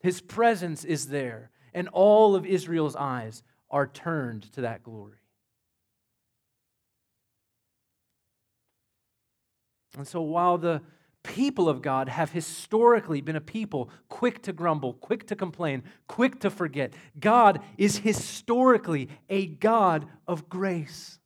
His 0.00 0.20
presence 0.20 0.84
is 0.84 1.06
there, 1.06 1.52
and 1.72 1.86
all 1.92 2.34
of 2.34 2.44
Israel's 2.44 2.96
eyes 2.96 3.44
are 3.70 3.86
turned 3.86 4.52
to 4.54 4.62
that 4.62 4.82
glory. 4.82 5.20
And 9.96 10.06
so 10.06 10.20
while 10.20 10.58
the 10.58 10.82
people 11.26 11.68
of 11.68 11.82
God 11.82 12.08
have 12.08 12.30
historically 12.30 13.20
been 13.20 13.36
a 13.36 13.40
people 13.40 13.90
quick 14.08 14.42
to 14.42 14.52
grumble, 14.52 14.94
quick 14.94 15.26
to 15.26 15.36
complain, 15.36 15.82
quick 16.06 16.40
to 16.40 16.50
forget. 16.50 16.92
God 17.18 17.60
is 17.76 17.98
historically 17.98 19.08
a 19.28 19.46
God 19.46 20.06
of 20.26 20.48
grace, 20.48 21.18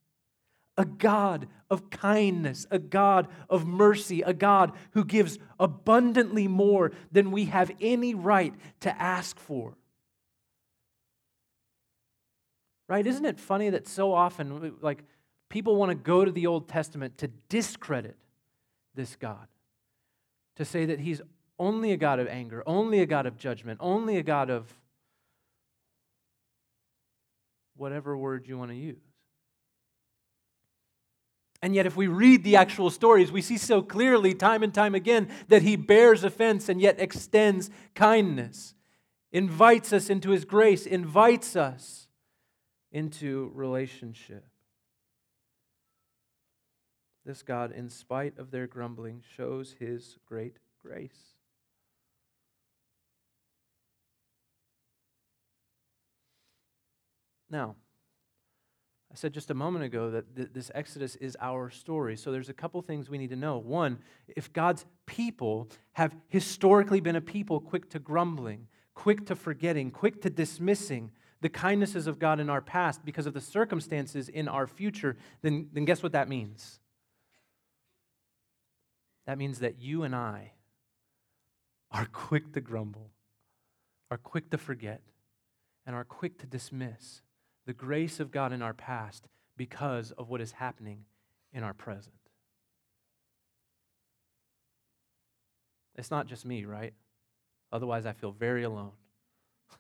a 0.77 0.85
God 0.85 1.47
of 1.71 1.91
kindness, 1.91 2.67
a 2.71 2.79
God 2.79 3.29
of 3.49 3.67
mercy, 3.67 4.23
a 4.23 4.33
God 4.33 4.73
who 4.93 5.05
gives 5.05 5.39
abundantly 5.59 6.49
more 6.49 6.93
than 7.13 7.31
we 7.31 7.45
have 7.45 7.71
any 7.81 8.15
right 8.15 8.55
to 8.81 9.01
ask 9.01 9.39
for. 9.39 9.77
Right? 12.89 13.07
Isn't 13.07 13.27
it 13.27 13.39
funny 13.39 13.71
that 13.71 13.87
so 13.87 14.13
often, 14.13 14.75
like, 14.81 15.05
people 15.49 15.77
want 15.77 15.91
to 15.91 15.95
go 15.95 16.25
to 16.25 16.33
the 16.33 16.47
Old 16.47 16.69
Testament 16.69 17.19
to 17.19 17.29
discredit 17.49 18.17
this 18.95 19.15
God, 19.17 19.47
to 20.57 20.65
say 20.65 20.87
that 20.87 21.01
he's 21.01 21.21
only 21.59 21.93
a 21.93 21.97
God 21.97 22.19
of 22.19 22.29
anger, 22.29 22.63
only 22.67 23.01
a 23.01 23.07
God 23.07 23.27
of 23.27 23.37
judgment, 23.37 23.79
only 23.83 24.17
a 24.17 24.23
God 24.23 24.51
of 24.51 24.73
whatever 27.77 28.17
word 28.17 28.47
you 28.47 28.59
want 28.59 28.71
to 28.71 28.77
use. 28.77 29.03
And 31.63 31.75
yet, 31.75 31.85
if 31.85 31.95
we 31.95 32.07
read 32.07 32.43
the 32.43 32.57
actual 32.57 32.89
stories, 32.89 33.31
we 33.31 33.43
see 33.43 33.59
so 33.59 33.83
clearly, 33.83 34.33
time 34.33 34.63
and 34.63 34.73
time 34.73 34.95
again, 34.95 35.29
that 35.49 35.61
he 35.63 35.77
bears 35.77 36.25
offense 36.25 36.71
and 36.71 36.81
yet 36.81 36.99
extends 36.99 37.71
kindness, 37.95 38.75
invites 39.31 39.93
us 39.93 40.09
into 40.09 40.31
his 40.31 40.47
grace, 40.47 40.87
invites 40.87 41.57
us 41.57 42.09
into 42.91 43.51
relationship. 43.55 44.50
This 47.25 47.43
God, 47.43 47.73
in 47.73 47.89
spite 47.91 48.39
of 48.39 48.51
their 48.51 48.67
grumbling, 48.67 49.23
shows 49.37 49.75
his 49.79 50.17
great 50.27 50.57
grace. 50.83 51.35
Now, 57.51 57.75
I 59.13 59.17
said 59.17 59.35
just 59.35 59.51
a 59.51 59.55
moment 59.55 59.85
ago 59.85 60.11
that 60.13 60.37
th- 60.37 60.51
this 60.53 60.71
Exodus 60.73 61.17
is 61.17 61.37
our 61.41 61.69
story. 61.69 62.17
So 62.17 62.31
there's 62.31 62.49
a 62.49 62.55
couple 62.55 62.81
things 62.81 63.11
we 63.11 63.19
need 63.19 63.31
to 63.31 63.37
know. 63.37 63.59
One, 63.59 63.99
if 64.29 64.53
God's 64.53 64.87
people 65.07 65.69
have 65.93 66.15
historically 66.29 67.01
been 67.01 67.17
a 67.17 67.21
people 67.21 67.61
quick 67.61 67.91
to 67.91 67.99
grumbling, 67.99 68.69
quick 68.95 69.27
to 69.27 69.35
forgetting, 69.35 69.91
quick 69.91 70.23
to 70.23 70.31
dismissing 70.31 71.11
the 71.41 71.49
kindnesses 71.49 72.07
of 72.07 72.19
God 72.19 72.39
in 72.39 72.49
our 72.49 72.61
past 72.61 73.05
because 73.05 73.27
of 73.27 73.35
the 73.35 73.41
circumstances 73.41 74.29
in 74.29 74.47
our 74.47 74.67
future, 74.67 75.17
then, 75.43 75.69
then 75.73 75.85
guess 75.85 76.03
what 76.03 76.13
that 76.13 76.29
means? 76.29 76.79
That 79.31 79.39
means 79.39 79.61
that 79.61 79.81
you 79.81 80.03
and 80.03 80.13
I 80.13 80.55
are 81.93 82.07
quick 82.07 82.53
to 82.55 82.61
grumble, 82.61 83.13
are 84.11 84.19
quick 84.19 84.51
to 84.51 84.59
forget, 84.59 85.03
and 85.87 85.95
are 85.95 86.03
quick 86.03 86.41
to 86.41 86.47
dismiss 86.47 87.23
the 87.65 87.73
grace 87.73 88.19
of 88.19 88.33
God 88.33 88.53
in 88.53 88.61
our 88.61 88.75
past 88.75 89.29
because 89.57 90.11
of 90.19 90.31
what 90.31 90.41
is 90.41 90.51
happening 90.51 91.05
in 91.53 91.63
our 91.63 91.73
present. 91.73 92.17
It's 95.95 96.11
not 96.11 96.27
just 96.27 96.45
me, 96.45 96.65
right? 96.65 96.95
Otherwise, 97.71 98.07
I 98.07 98.13
feel 98.15 98.33
very 98.33 98.65
alone. 98.65 98.95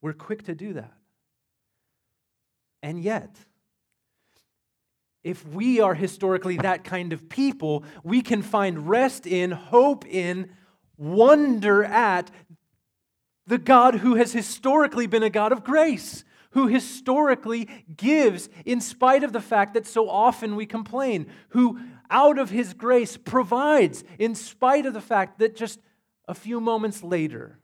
We're 0.00 0.12
quick 0.12 0.44
to 0.44 0.54
do 0.54 0.74
that. 0.74 0.94
And 2.80 3.02
yet, 3.02 3.34
if 5.28 5.46
we 5.46 5.78
are 5.78 5.94
historically 5.94 6.56
that 6.56 6.84
kind 6.84 7.12
of 7.12 7.28
people, 7.28 7.84
we 8.02 8.22
can 8.22 8.40
find 8.40 8.88
rest 8.88 9.26
in, 9.26 9.50
hope 9.50 10.06
in, 10.06 10.50
wonder 10.96 11.84
at 11.84 12.30
the 13.46 13.58
God 13.58 13.96
who 13.96 14.14
has 14.14 14.32
historically 14.32 15.06
been 15.06 15.22
a 15.22 15.28
God 15.28 15.52
of 15.52 15.64
grace, 15.64 16.24
who 16.52 16.66
historically 16.66 17.68
gives 17.94 18.48
in 18.64 18.80
spite 18.80 19.22
of 19.22 19.34
the 19.34 19.40
fact 19.40 19.74
that 19.74 19.86
so 19.86 20.08
often 20.08 20.56
we 20.56 20.64
complain, 20.64 21.26
who 21.50 21.78
out 22.08 22.38
of 22.38 22.48
his 22.48 22.72
grace 22.72 23.18
provides 23.18 24.04
in 24.18 24.34
spite 24.34 24.86
of 24.86 24.94
the 24.94 25.00
fact 25.00 25.40
that 25.40 25.54
just 25.54 25.78
a 26.26 26.34
few 26.34 26.58
moments 26.58 27.02
later 27.02 27.58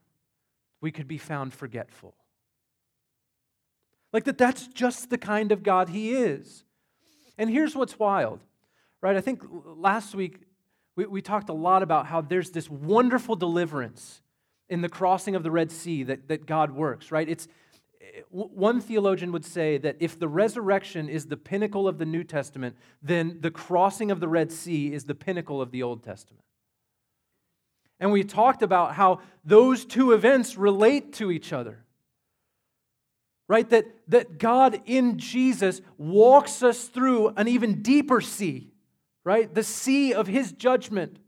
we 0.81 0.91
could 0.91 1.07
be 1.07 1.17
found 1.17 1.51
forgetful. 1.51 2.13
Like 4.13 4.25
that, 4.25 4.37
that's 4.37 4.67
just 4.67 5.09
the 5.09 5.17
kind 5.17 5.51
of 5.51 5.63
God 5.63 5.89
he 5.89 6.13
is. 6.13 6.64
And 7.37 7.49
here's 7.49 7.75
what's 7.75 7.99
wild, 7.99 8.39
right? 9.01 9.15
I 9.15 9.21
think 9.21 9.41
last 9.65 10.15
week 10.15 10.39
we, 10.95 11.05
we 11.05 11.21
talked 11.21 11.49
a 11.49 11.53
lot 11.53 11.83
about 11.83 12.07
how 12.07 12.21
there's 12.21 12.51
this 12.51 12.69
wonderful 12.69 13.35
deliverance 13.35 14.21
in 14.69 14.81
the 14.81 14.89
crossing 14.89 15.35
of 15.35 15.43
the 15.43 15.51
Red 15.51 15.71
Sea 15.71 16.03
that, 16.03 16.27
that 16.27 16.45
God 16.45 16.71
works, 16.71 17.11
right? 17.11 17.27
It's, 17.27 17.47
eh, 18.01 18.21
one 18.29 18.81
theologian 18.81 19.31
would 19.31 19.45
say 19.45 19.77
that 19.77 19.97
if 19.99 20.17
the 20.17 20.27
resurrection 20.27 21.09
is 21.09 21.27
the 21.27 21.37
pinnacle 21.37 21.87
of 21.87 21.97
the 21.97 22.05
New 22.05 22.23
Testament, 22.23 22.75
then 23.01 23.37
the 23.41 23.51
crossing 23.51 24.09
of 24.09 24.19
the 24.19 24.27
Red 24.27 24.51
Sea 24.51 24.93
is 24.93 25.03
the 25.03 25.15
pinnacle 25.15 25.61
of 25.61 25.71
the 25.71 25.83
Old 25.83 26.03
Testament. 26.03 26.43
And 27.99 28.11
we 28.11 28.23
talked 28.23 28.61
about 28.61 28.95
how 28.95 29.21
those 29.43 29.85
two 29.85 30.11
events 30.11 30.57
relate 30.57 31.13
to 31.13 31.31
each 31.31 31.53
other. 31.53 31.84
Right? 33.47 33.69
That, 33.69 33.85
that 34.07 34.39
God 34.39 34.81
in 34.85 35.19
Jesus 35.19 35.81
walks 35.97 36.63
us 36.63 36.85
through 36.85 37.29
an 37.37 37.47
even 37.47 37.83
deeper 37.83 38.19
sea, 38.19 38.71
right? 39.23 39.53
The 39.53 39.63
sea 39.63 40.13
of 40.13 40.25
his 40.27 40.51
judgment 40.51 41.19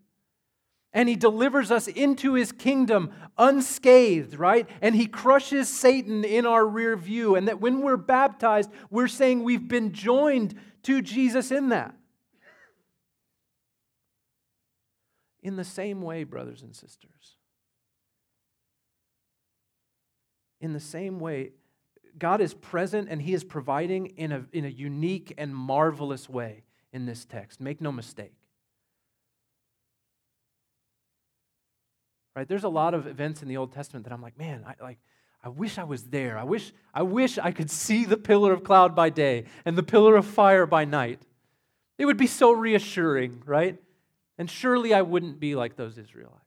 and 0.98 1.08
he 1.08 1.16
delivers 1.16 1.70
us 1.70 1.88
into 1.88 2.34
his 2.34 2.52
kingdom 2.52 3.12
unscathed, 3.38 4.34
right? 4.40 4.68
And 4.82 4.96
he 4.96 5.06
crushes 5.06 5.70
Satan 5.70 6.24
in 6.24 6.48
our 6.48 6.66
rear 6.66 6.96
view. 6.98 7.36
And 7.36 7.48
that 7.48 7.62
when 7.62 7.82
we're 7.82 7.98
baptized, 7.98 8.72
we're 8.90 9.08
saying 9.08 9.44
we've 9.44 9.68
been 9.68 9.92
joined 9.92 10.56
to 10.84 11.04
Jesus 11.04 11.52
in 11.52 11.70
that. 11.70 11.94
In 15.44 15.56
the 15.56 15.64
same 15.64 16.02
way, 16.02 16.24
brothers 16.24 16.64
and 16.64 16.76
sisters, 16.76 17.36
in 20.60 20.74
the 20.74 20.80
same 20.80 21.20
way, 21.20 21.52
God 22.20 22.42
is 22.42 22.54
present 22.54 23.10
and 23.10 23.22
he 23.22 23.34
is 23.34 23.44
providing 23.44 24.08
in 24.18 24.32
a, 24.32 24.46
in 24.52 24.66
a 24.66 24.70
unique 24.70 25.34
and 25.38 25.56
marvelous 25.56 26.28
way 26.30 26.64
in 26.92 27.06
this 27.06 27.26
text. 27.26 27.60
Make 27.60 27.82
no 27.82 27.92
mistake. 27.92 28.34
right? 32.38 32.48
There's 32.48 32.66
a 32.66 32.70
lot 32.70 32.94
of 32.94 33.08
events 33.08 33.42
in 33.42 33.48
the 33.48 33.58
Old 33.58 33.74
Testament 33.74 34.06
that 34.06 34.14
I'm 34.14 34.22
like, 34.22 34.38
man, 34.38 34.64
I 34.64 34.76
like. 34.82 35.00
I 35.44 35.50
wish 35.50 35.80
I 35.80 35.84
was 35.86 36.04
there. 36.04 36.38
I 36.38 36.44
wish, 36.44 36.72
I 36.94 37.02
wish 37.02 37.40
I 37.40 37.52
could 37.52 37.72
see 37.72 38.06
the 38.06 38.18
pillar 38.18 38.54
of 38.54 38.64
cloud 38.64 38.96
by 38.96 39.10
day 39.10 39.46
and 39.66 39.76
the 39.76 39.84
pillar 39.84 40.16
of 40.16 40.26
fire 40.26 40.68
by 40.68 40.86
night. 40.86 41.22
It 41.98 42.06
would 42.06 42.18
be 42.18 42.28
so 42.28 42.52
reassuring, 42.52 43.42
right? 43.46 43.80
And 44.38 44.50
surely 44.50 44.94
I 44.94 45.02
wouldn't 45.02 45.40
be 45.40 45.56
like 45.56 45.76
those 45.76 45.98
Israelites. 45.98 46.47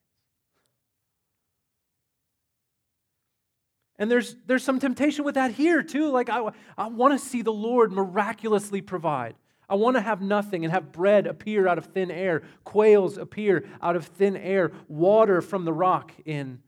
And 4.00 4.10
there's, 4.10 4.34
there's 4.46 4.64
some 4.64 4.80
temptation 4.80 5.26
with 5.26 5.34
that 5.34 5.52
here, 5.52 5.82
too. 5.82 6.10
Like, 6.10 6.30
I, 6.30 6.50
I 6.78 6.88
want 6.88 7.12
to 7.12 7.18
see 7.18 7.42
the 7.42 7.52
Lord 7.52 7.92
miraculously 7.92 8.80
provide. 8.80 9.34
I 9.68 9.74
want 9.74 9.98
to 9.98 10.00
have 10.00 10.22
nothing 10.22 10.64
and 10.64 10.72
have 10.72 10.90
bread 10.90 11.26
appear 11.26 11.68
out 11.68 11.76
of 11.76 11.84
thin 11.84 12.10
air, 12.10 12.42
quails 12.64 13.18
appear 13.18 13.68
out 13.82 13.96
of 13.96 14.06
thin 14.06 14.38
air, 14.38 14.72
water 14.88 15.42
from 15.42 15.66
the 15.66 15.72
rock 15.74 16.12
in 16.24 16.60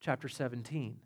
chapter 0.00 0.28
17. 0.28 0.96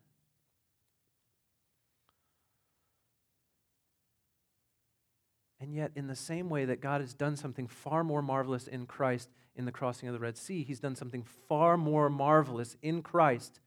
And 5.61 5.75
yet, 5.75 5.93
in 5.97 6.09
the 6.09 6.17
same 6.17 6.51
way 6.51 6.67
that 6.67 6.83
God 6.83 7.01
has 7.01 7.15
done 7.15 7.37
something 7.37 7.67
far 7.67 8.05
more 8.05 8.21
marvelous 8.21 8.67
in 8.67 8.85
Christ 8.85 9.31
in 9.57 9.65
the 9.65 9.73
crossing 9.73 10.11
of 10.11 10.13
the 10.13 10.21
Red 10.21 10.37
Sea, 10.37 10.63
He's 10.63 10.81
done 10.81 10.95
something 10.95 11.25
far 11.49 11.79
more 11.79 12.11
marvelous 12.11 12.77
in 12.83 13.01
Christ 13.01 13.61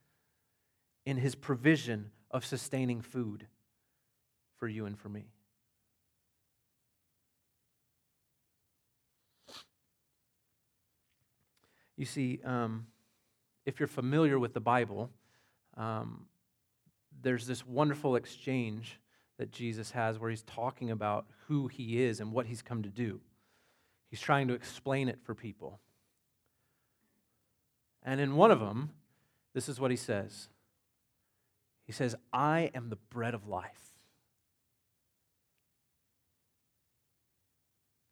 in 1.06 1.18
His 1.18 1.36
provision 1.36 2.12
of 2.32 2.46
sustaining 2.46 3.02
food 3.02 3.48
for 4.58 4.68
you 4.68 4.86
and 4.86 4.98
for 4.98 5.10
me. 5.10 5.26
You 11.96 12.06
see, 12.06 12.40
um, 12.44 12.88
if 13.66 13.80
you're 13.80 13.88
familiar 13.88 14.40
with 14.40 14.54
the 14.54 14.60
Bible, 14.60 15.10
um, 15.78 16.26
there's 17.22 17.46
this 17.46 17.66
wonderful 17.66 18.16
exchange 18.16 19.00
that 19.38 19.52
Jesus 19.52 19.92
has 19.92 20.20
where 20.20 20.30
he's 20.30 20.44
talking 20.44 20.92
about 20.92 21.26
who 21.48 21.68
he 21.68 22.02
is 22.02 22.20
and 22.20 22.32
what 22.32 22.46
he's 22.46 22.62
come 22.62 22.84
to 22.84 22.90
do. 22.90 23.22
He's 24.10 24.22
trying 24.22 24.48
to 24.48 24.54
explain 24.54 25.10
it 25.10 25.20
for 25.24 25.34
people. 25.34 25.80
And 28.04 28.20
in 28.20 28.36
one 28.36 28.52
of 28.52 28.60
them, 28.60 28.92
this 29.54 29.70
is 29.70 29.80
what 29.80 29.92
he 29.92 29.98
says 29.98 30.50
He 31.86 31.92
says, 31.92 32.16
I 32.32 32.72
am 32.74 32.90
the 32.90 32.96
bread 32.96 33.34
of 33.34 33.48
life. 33.48 33.94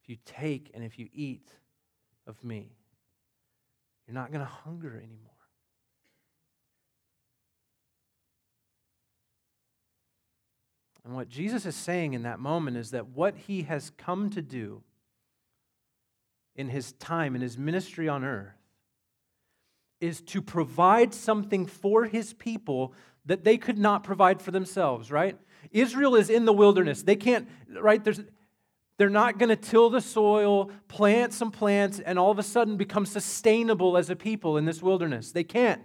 If 0.04 0.10
you 0.10 0.18
take 0.26 0.72
and 0.74 0.84
if 0.84 1.00
you 1.00 1.08
eat 1.14 1.48
of 2.28 2.44
me, 2.44 2.76
you're 4.06 4.16
not 4.16 4.32
going 4.32 4.46
to 4.46 4.52
hunger 4.52 4.98
anymore. 4.98 5.32
And 11.04 11.16
what 11.16 11.30
Jesus 11.30 11.66
is 11.66 11.76
saying 11.76 12.14
in 12.14 12.24
that 12.24 12.40
moment 12.40 12.78
is 12.78 12.92
that 12.92 13.08
what 13.08 13.36
he 13.36 13.64
has 13.64 13.92
come 13.98 14.30
to 14.32 14.42
do 14.42 14.84
in 16.56 16.70
his 16.70 16.92
time, 16.94 17.36
in 17.36 17.42
his 17.42 17.58
ministry 17.58 18.08
on 18.08 18.24
earth, 18.24 18.54
is 20.00 20.22
to 20.22 20.42
provide 20.42 21.14
something 21.14 21.66
for 21.66 22.06
his 22.06 22.34
people 22.34 22.94
that 23.26 23.44
they 23.44 23.58
could 23.58 23.78
not 23.78 24.04
provide 24.04 24.42
for 24.42 24.52
themselves, 24.52 25.12
right? 25.12 25.38
Israel 25.72 26.16
is 26.16 26.30
in 26.30 26.46
the 26.46 26.54
wilderness. 26.54 27.04
They 27.04 27.16
can't, 27.16 27.48
right? 27.80 28.04
There's, 28.04 28.22
they're 28.98 29.10
not 29.10 29.38
going 29.38 29.50
to 29.50 29.56
till 29.56 29.90
the 29.90 30.02
soil, 30.02 30.72
plant 30.88 31.34
some 31.34 31.52
plants, 31.52 32.00
and 32.00 32.18
all 32.18 32.32
of 32.32 32.40
a 32.40 32.44
sudden 32.44 32.78
become 32.78 33.06
sustainable 33.06 33.98
as 33.98 34.10
a 34.10 34.16
people 34.16 34.58
in 34.58 34.66
this 34.66 34.82
wilderness. 34.82 35.32
They 35.32 35.44
can't 35.44 35.82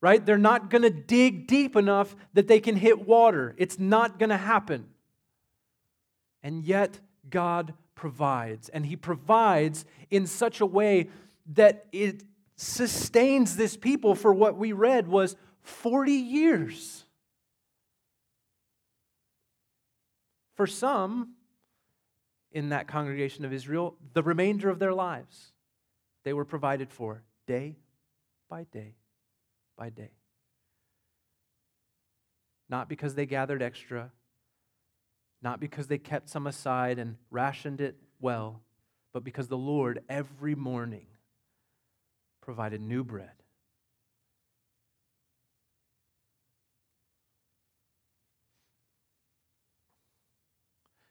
right? 0.00 0.24
They're 0.24 0.38
not 0.38 0.70
going 0.70 0.82
to 0.82 0.90
dig 0.90 1.46
deep 1.46 1.76
enough 1.76 2.16
that 2.34 2.48
they 2.48 2.60
can 2.60 2.76
hit 2.76 3.06
water. 3.06 3.54
It's 3.58 3.78
not 3.78 4.18
going 4.18 4.30
to 4.30 4.36
happen. 4.36 4.86
And 6.42 6.64
yet, 6.64 7.00
God 7.28 7.74
provides. 7.94 8.68
And 8.70 8.86
He 8.86 8.96
provides 8.96 9.84
in 10.10 10.26
such 10.26 10.60
a 10.60 10.66
way 10.66 11.10
that 11.54 11.86
it 11.92 12.24
sustains 12.56 13.56
this 13.56 13.76
people 13.76 14.14
for 14.14 14.32
what 14.32 14.56
we 14.56 14.72
read 14.72 15.06
was 15.06 15.36
40 15.62 16.12
years. 16.12 17.04
For 20.56 20.66
some 20.66 21.34
in 22.52 22.70
that 22.70 22.88
congregation 22.88 23.44
of 23.44 23.52
Israel, 23.52 23.96
the 24.12 24.22
remainder 24.22 24.68
of 24.68 24.78
their 24.78 24.92
lives, 24.92 25.52
they 26.24 26.32
were 26.32 26.44
provided 26.44 26.90
for 26.90 27.22
day 27.46 27.76
by 28.48 28.64
day 28.64 28.96
by 29.76 29.88
day. 29.88 30.10
Not 32.68 32.88
because 32.88 33.14
they 33.14 33.26
gathered 33.26 33.62
extra, 33.62 34.12
not 35.42 35.58
because 35.58 35.86
they 35.86 35.98
kept 35.98 36.28
some 36.28 36.46
aside 36.46 36.98
and 36.98 37.16
rationed 37.30 37.80
it 37.80 37.96
well, 38.20 38.60
but 39.12 39.24
because 39.24 39.48
the 39.48 39.56
Lord 39.56 40.02
every 40.08 40.54
morning 40.54 41.06
provided 42.42 42.80
new 42.80 43.02
bread. 43.02 43.39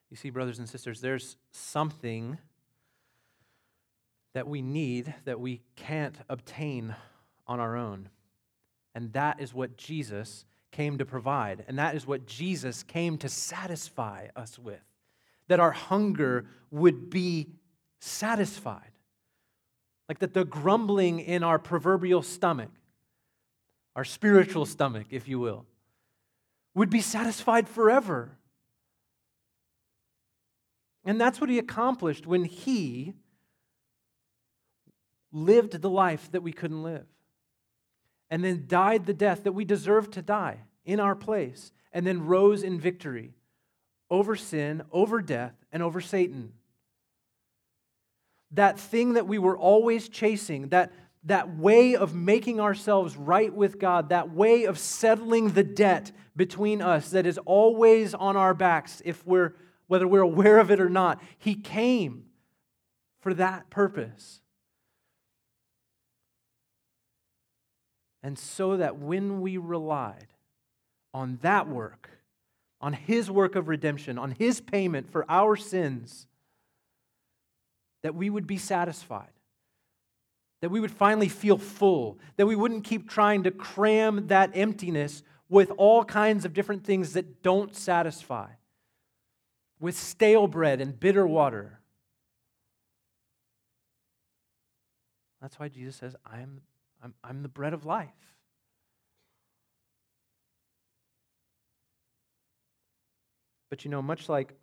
You 0.09 0.17
see, 0.17 0.29
brothers 0.29 0.59
and 0.59 0.67
sisters, 0.67 1.01
there's 1.01 1.37
something 1.51 2.37
that 4.33 4.47
we 4.47 4.61
need 4.61 5.13
that 5.25 5.39
we 5.39 5.61
can't 5.75 6.15
obtain 6.29 6.95
on 7.47 7.59
our 7.59 7.75
own. 7.75 8.09
And 8.95 9.13
that 9.13 9.39
is 9.39 9.53
what 9.53 9.77
Jesus 9.77 10.45
came 10.71 10.97
to 10.97 11.05
provide. 11.05 11.63
And 11.67 11.77
that 11.79 11.95
is 11.95 12.05
what 12.05 12.25
Jesus 12.25 12.83
came 12.83 13.17
to 13.19 13.29
satisfy 13.29 14.27
us 14.35 14.57
with. 14.57 14.81
That 15.47 15.59
our 15.59 15.71
hunger 15.71 16.45
would 16.71 17.09
be 17.09 17.47
satisfied. 17.99 18.91
Like 20.07 20.19
that 20.19 20.33
the 20.33 20.45
grumbling 20.45 21.19
in 21.19 21.43
our 21.43 21.59
proverbial 21.59 22.23
stomach, 22.23 22.71
our 23.95 24.03
spiritual 24.03 24.65
stomach, 24.65 25.07
if 25.11 25.27
you 25.27 25.39
will, 25.39 25.65
would 26.73 26.89
be 26.89 27.01
satisfied 27.01 27.67
forever. 27.67 28.31
And 31.09 31.19
that's 31.19 31.41
what 31.41 31.49
he 31.49 31.57
accomplished 31.57 32.27
when 32.27 32.43
he 32.43 33.15
lived 35.31 35.81
the 35.81 35.89
life 35.89 36.31
that 36.33 36.43
we 36.43 36.51
couldn't 36.53 36.83
live 36.83 37.07
and 38.29 38.43
then 38.43 38.65
died 38.67 39.07
the 39.07 39.13
death 39.15 39.43
that 39.45 39.53
we 39.53 39.65
deserved 39.65 40.13
to 40.13 40.21
die 40.21 40.59
in 40.85 40.99
our 40.99 41.15
place, 41.15 41.71
and 41.91 42.05
then 42.05 42.27
rose 42.27 42.61
in 42.61 42.79
victory 42.79 43.33
over 44.11 44.35
sin, 44.35 44.83
over 44.91 45.19
death, 45.19 45.55
and 45.71 45.81
over 45.81 45.99
Satan. 45.99 46.53
That 48.51 48.79
thing 48.79 49.13
that 49.13 49.27
we 49.27 49.39
were 49.39 49.57
always 49.57 50.09
chasing, 50.09 50.67
that, 50.69 50.93
that 51.23 51.57
way 51.57 51.95
of 51.95 52.13
making 52.13 52.59
ourselves 52.59 53.17
right 53.17 53.51
with 53.51 53.79
God, 53.79 54.09
that 54.09 54.29
way 54.29 54.65
of 54.65 54.77
settling 54.77 55.53
the 55.53 55.63
debt 55.63 56.11
between 56.35 56.83
us 56.83 57.09
that 57.09 57.25
is 57.25 57.39
always 57.39 58.13
on 58.13 58.37
our 58.37 58.53
backs, 58.53 59.01
if 59.03 59.25
we're, 59.25 59.55
whether 59.89 60.07
we're 60.07 60.21
aware 60.21 60.59
of 60.59 60.71
it 60.71 60.79
or 60.79 60.87
not, 60.87 61.21
He 61.37 61.55
came 61.55 62.27
for 63.19 63.33
that 63.33 63.69
purpose. 63.69 64.39
And 68.21 68.37
so 68.37 68.77
that 68.77 68.97
when 68.97 69.41
we 69.41 69.57
relied 69.57 70.27
on 71.13 71.39
that 71.41 71.67
work, 71.67 72.09
on 72.79 72.93
His 72.93 73.31
work 73.31 73.55
of 73.55 73.67
redemption, 73.67 74.19
on 74.19 74.31
His 74.31 74.61
payment 74.61 75.11
for 75.11 75.25
our 75.27 75.55
sins, 75.55 76.27
that 78.03 78.13
we 78.13 78.29
would 78.29 78.45
be 78.45 78.57
satisfied, 78.57 79.33
that 80.61 80.69
we 80.69 80.79
would 80.79 80.91
finally 80.91 81.29
feel 81.29 81.57
full, 81.57 82.19
that 82.35 82.45
we 82.45 82.55
wouldn't 82.55 82.83
keep 82.83 83.09
trying 83.09 83.41
to 83.43 83.51
cram 83.51 84.27
that 84.27 84.51
emptiness 84.53 85.23
with 85.49 85.71
all 85.77 86.05
kinds 86.05 86.45
of 86.45 86.53
different 86.53 86.83
things 86.83 87.13
that 87.13 87.41
don't 87.41 87.75
satisfy, 87.75 88.49
with 89.79 89.97
stale 89.97 90.47
bread 90.47 90.81
and 90.81 90.99
bitter 90.99 91.25
water. 91.25 91.79
That's 95.41 95.59
why 95.59 95.69
Jesus 95.69 95.95
says, 95.95 96.15
I 96.25 96.41
am 96.41 96.61
I'm, 97.01 97.13
I'm 97.23 97.43
the 97.43 97.49
bread 97.49 97.73
of 97.73 97.85
life. 97.85 98.09
But 103.69 103.85
you 103.85 103.91
know, 103.91 104.01
much 104.01 104.27
like 104.27 104.53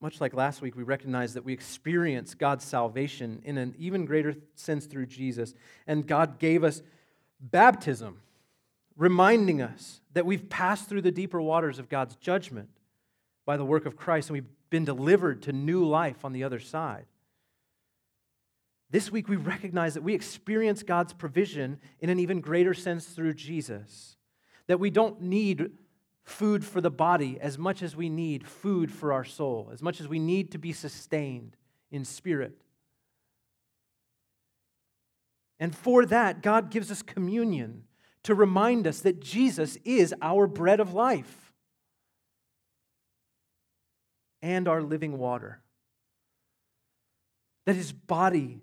much 0.00 0.20
like 0.20 0.34
last 0.34 0.60
week, 0.60 0.74
we 0.74 0.82
recognize 0.82 1.34
that 1.34 1.44
we 1.44 1.52
experience 1.52 2.34
God's 2.34 2.64
salvation 2.64 3.40
in 3.44 3.56
an 3.56 3.72
even 3.78 4.04
greater 4.04 4.34
sense 4.56 4.86
through 4.86 5.06
Jesus. 5.06 5.54
And 5.86 6.08
God 6.08 6.40
gave 6.40 6.64
us 6.64 6.82
baptism, 7.38 8.18
reminding 8.96 9.62
us 9.62 10.00
that 10.12 10.26
we've 10.26 10.50
passed 10.50 10.88
through 10.88 11.02
the 11.02 11.12
deeper 11.12 11.40
waters 11.40 11.78
of 11.78 11.88
God's 11.88 12.16
judgment 12.16 12.68
by 13.44 13.56
the 13.56 13.64
work 13.64 13.86
of 13.86 13.96
Christ 13.96 14.28
and 14.28 14.34
we've 14.34 14.50
been 14.70 14.84
delivered 14.84 15.42
to 15.42 15.52
new 15.52 15.84
life 15.84 16.24
on 16.24 16.32
the 16.32 16.44
other 16.44 16.60
side. 16.60 17.06
This 18.90 19.10
week, 19.10 19.28
we 19.28 19.36
recognize 19.36 19.94
that 19.94 20.02
we 20.02 20.14
experience 20.14 20.82
God's 20.82 21.14
provision 21.14 21.78
in 22.00 22.10
an 22.10 22.20
even 22.20 22.40
greater 22.40 22.74
sense 22.74 23.06
through 23.06 23.34
Jesus. 23.34 24.16
That 24.66 24.80
we 24.80 24.90
don't 24.90 25.22
need 25.22 25.70
food 26.24 26.64
for 26.64 26.80
the 26.80 26.90
body 26.90 27.38
as 27.40 27.58
much 27.58 27.82
as 27.82 27.96
we 27.96 28.08
need 28.08 28.46
food 28.46 28.92
for 28.92 29.12
our 29.12 29.24
soul, 29.24 29.70
as 29.72 29.82
much 29.82 30.00
as 30.00 30.08
we 30.08 30.18
need 30.18 30.52
to 30.52 30.58
be 30.58 30.72
sustained 30.72 31.56
in 31.90 32.04
spirit. 32.04 32.62
And 35.58 35.74
for 35.74 36.04
that, 36.06 36.42
God 36.42 36.70
gives 36.70 36.90
us 36.90 37.02
communion 37.02 37.84
to 38.24 38.34
remind 38.34 38.86
us 38.86 39.00
that 39.00 39.20
Jesus 39.20 39.78
is 39.84 40.14
our 40.20 40.46
bread 40.46 40.80
of 40.80 40.92
life 40.92 41.41
and 44.42 44.68
our 44.68 44.82
living 44.82 45.18
water. 45.18 45.60
That 47.64 47.76
his 47.76 47.92
body 47.92 48.60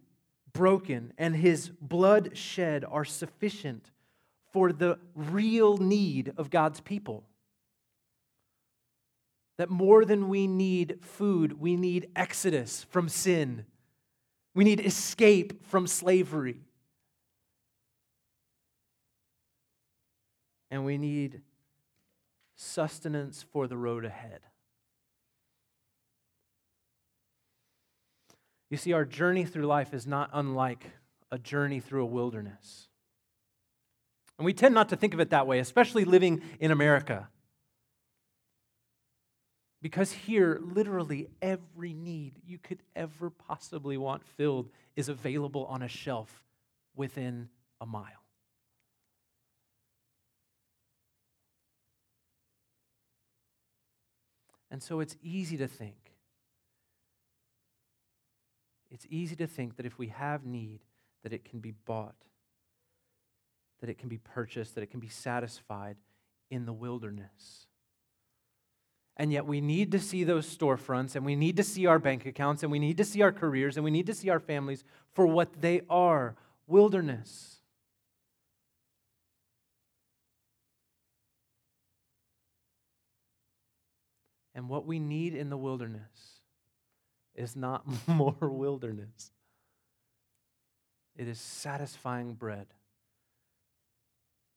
broken 0.51 1.13
and 1.17 1.35
his 1.35 1.69
blood 1.81 2.37
shed 2.37 2.83
are 2.83 3.05
sufficient 3.05 3.89
for 4.51 4.73
the 4.73 4.99
real 5.15 5.77
need 5.77 6.33
of 6.37 6.49
God's 6.49 6.81
people. 6.81 7.23
That 9.57 9.69
more 9.69 10.05
than 10.05 10.29
we 10.29 10.47
need 10.47 10.99
food, 11.01 11.59
we 11.59 11.75
need 11.75 12.09
exodus 12.15 12.85
from 12.89 13.09
sin. 13.09 13.65
We 14.55 14.63
need 14.63 14.79
escape 14.79 15.65
from 15.67 15.85
slavery. 15.85 16.61
And 20.71 20.85
we 20.85 20.97
need 20.97 21.41
sustenance 22.55 23.43
for 23.51 23.67
the 23.67 23.77
road 23.77 24.05
ahead. 24.05 24.41
You 28.69 28.77
see, 28.77 28.93
our 28.93 29.05
journey 29.05 29.45
through 29.45 29.65
life 29.65 29.93
is 29.93 30.05
not 30.05 30.29
unlike 30.33 30.85
a 31.31 31.37
journey 31.39 31.79
through 31.79 32.03
a 32.03 32.07
wilderness. 32.07 32.87
And 34.37 34.45
we 34.45 34.53
tend 34.53 34.73
not 34.73 34.89
to 34.89 34.95
think 34.95 35.13
of 35.13 35.19
it 35.19 35.31
that 35.31 35.47
way, 35.47 35.59
especially 35.59 36.05
living 36.05 36.41
in 36.59 36.71
America. 36.71 37.27
Because 39.81 40.11
here, 40.11 40.59
literally 40.61 41.29
every 41.41 41.93
need 41.93 42.33
you 42.45 42.57
could 42.57 42.83
ever 42.95 43.29
possibly 43.29 43.97
want 43.97 44.23
filled 44.25 44.69
is 44.95 45.09
available 45.09 45.65
on 45.65 45.81
a 45.81 45.87
shelf 45.87 46.43
within 46.95 47.49
a 47.81 47.85
mile. 47.85 48.03
And 54.71 54.83
so 54.83 54.99
it's 54.99 55.15
easy 55.23 55.57
to 55.57 55.67
think 55.67 56.08
it's 58.91 59.05
easy 59.09 59.35
to 59.37 59.47
think 59.47 59.77
that 59.77 59.85
if 59.85 59.97
we 59.97 60.07
have 60.07 60.45
need, 60.45 60.79
that 61.23 61.33
it 61.33 61.45
can 61.45 61.59
be 61.59 61.71
bought, 61.71 62.15
that 63.81 63.89
it 63.89 63.97
can 63.97 64.09
be 64.09 64.17
purchased, 64.17 64.75
that 64.75 64.81
it 64.81 64.91
can 64.91 64.99
be 64.99 65.09
satisfied 65.09 65.97
in 66.49 66.65
the 66.65 66.73
wilderness. 66.73 67.67
And 69.15 69.33
yet, 69.33 69.45
we 69.45 69.59
need 69.59 69.91
to 69.91 69.99
see 69.99 70.23
those 70.23 70.47
storefronts, 70.47 71.15
and 71.15 71.25
we 71.25 71.35
need 71.35 71.57
to 71.57 71.63
see 71.63 71.85
our 71.85 71.99
bank 71.99 72.25
accounts, 72.25 72.63
and 72.63 72.71
we 72.71 72.79
need 72.79 72.97
to 72.97 73.03
see 73.03 73.21
our 73.21 73.33
careers, 73.33 73.75
and 73.75 73.83
we 73.83 73.91
need 73.91 74.05
to 74.07 74.13
see 74.13 74.29
our 74.29 74.39
families 74.39 74.83
for 75.11 75.27
what 75.27 75.61
they 75.61 75.81
are 75.89 76.35
wilderness. 76.67 77.57
And 84.55 84.69
what 84.69 84.85
we 84.85 84.99
need 84.99 85.35
in 85.35 85.49
the 85.49 85.57
wilderness 85.57 86.38
is 87.35 87.55
not 87.55 87.85
more 88.07 88.35
wilderness, 88.41 89.31
it 91.15 91.27
is 91.27 91.39
satisfying 91.39 92.33
bread 92.33 92.67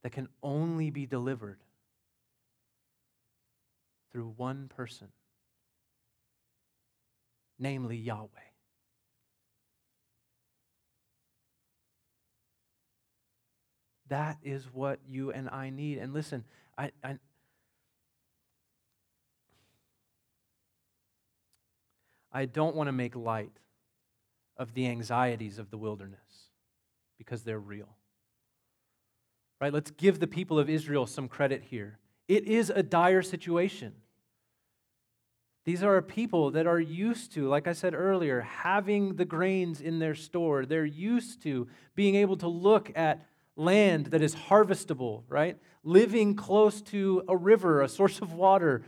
that 0.02 0.12
can 0.12 0.28
only 0.42 0.90
be 0.90 1.06
delivered 1.06 1.58
through 4.12 4.34
one 4.36 4.68
person, 4.68 5.08
namely 7.58 7.96
Yahweh. 7.96 8.28
That 14.08 14.36
is 14.42 14.64
what 14.72 15.00
you 15.08 15.30
and 15.32 15.48
I 15.48 15.70
need. 15.70 15.96
And 15.98 16.12
listen, 16.12 16.44
I, 16.76 16.90
I 17.02 17.16
I 22.32 22.46
don't 22.46 22.74
want 22.74 22.88
to 22.88 22.92
make 22.92 23.14
light 23.14 23.52
of 24.56 24.74
the 24.74 24.86
anxieties 24.86 25.58
of 25.58 25.70
the 25.70 25.78
wilderness 25.78 26.20
because 27.18 27.42
they're 27.42 27.58
real. 27.58 27.96
Right? 29.60 29.72
Let's 29.72 29.90
give 29.90 30.18
the 30.18 30.26
people 30.26 30.58
of 30.58 30.68
Israel 30.68 31.06
some 31.06 31.28
credit 31.28 31.62
here. 31.62 31.98
It 32.28 32.44
is 32.44 32.70
a 32.70 32.82
dire 32.82 33.22
situation. 33.22 33.92
These 35.64 35.84
are 35.84 36.02
people 36.02 36.50
that 36.52 36.66
are 36.66 36.80
used 36.80 37.32
to, 37.34 37.46
like 37.46 37.68
I 37.68 37.72
said 37.72 37.94
earlier, 37.94 38.40
having 38.40 39.14
the 39.14 39.24
grains 39.24 39.80
in 39.80 40.00
their 40.00 40.16
store. 40.16 40.66
They're 40.66 40.84
used 40.84 41.42
to 41.42 41.68
being 41.94 42.16
able 42.16 42.36
to 42.38 42.48
look 42.48 42.90
at 42.96 43.24
land 43.54 44.06
that 44.06 44.22
is 44.22 44.34
harvestable, 44.34 45.22
right? 45.28 45.56
Living 45.84 46.34
close 46.34 46.82
to 46.82 47.22
a 47.28 47.36
river, 47.36 47.82
a 47.82 47.88
source 47.88 48.20
of 48.20 48.32
water, 48.32 48.82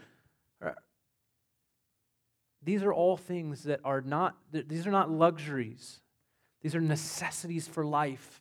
these 2.64 2.82
are 2.82 2.92
all 2.92 3.16
things 3.16 3.64
that 3.64 3.80
are 3.84 4.00
not, 4.00 4.36
these 4.52 4.86
are 4.86 4.90
not 4.90 5.10
luxuries. 5.10 6.00
These 6.62 6.74
are 6.74 6.80
necessities 6.80 7.68
for 7.68 7.84
life. 7.84 8.40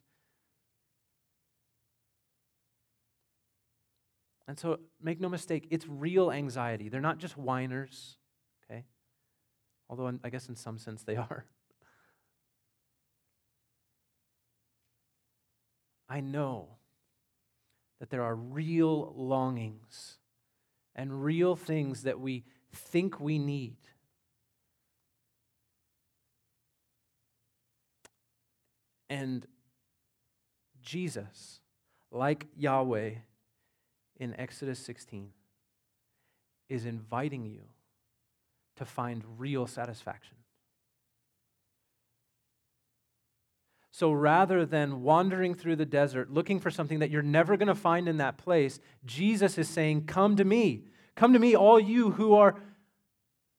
And 4.47 4.57
so 4.57 4.79
make 5.01 5.19
no 5.19 5.29
mistake, 5.29 5.67
it's 5.69 5.85
real 5.87 6.31
anxiety. 6.31 6.89
They're 6.89 7.01
not 7.01 7.17
just 7.17 7.37
whiners, 7.37 8.17
okay? 8.63 8.85
Although 9.89 10.19
I 10.23 10.29
guess 10.29 10.47
in 10.47 10.55
some 10.55 10.77
sense 10.77 11.03
they 11.03 11.15
are. 11.17 11.45
I 16.07 16.21
know 16.21 16.69
that 17.99 18.09
there 18.09 18.23
are 18.23 18.35
real 18.35 19.13
longings 19.17 20.19
and 20.95 21.23
real 21.23 21.55
things 21.55 22.03
that 22.03 22.19
we 22.19 22.43
think 22.71 23.19
we 23.19 23.39
need 23.39 23.77
And 29.13 29.45
Jesus, 30.81 31.59
like 32.09 32.47
Yahweh 32.57 33.11
in 34.19 34.35
Exodus 34.39 34.79
16, 34.79 35.29
is 36.67 36.87
inviting 36.87 37.45
you 37.45 37.61
to 38.77 38.85
find 38.85 39.23
real 39.37 39.67
satisfaction. 39.67 40.37
So 43.91 44.11
rather 44.11 44.65
than 44.65 45.03
wandering 45.03 45.53
through 45.53 45.75
the 45.75 45.85
desert 45.85 46.31
looking 46.33 46.59
for 46.59 46.71
something 46.71 46.97
that 46.97 47.11
you're 47.11 47.21
never 47.21 47.55
going 47.55 47.67
to 47.67 47.75
find 47.75 48.07
in 48.07 48.17
that 48.17 48.39
place, 48.39 48.79
Jesus 49.05 49.59
is 49.59 49.69
saying, 49.69 50.05
Come 50.07 50.37
to 50.37 50.43
me. 50.43 50.85
Come 51.15 51.33
to 51.33 51.39
me, 51.39 51.55
all 51.55 51.79
you 51.79 52.09
who 52.09 52.33
are 52.33 52.55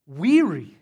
weary 0.04 0.76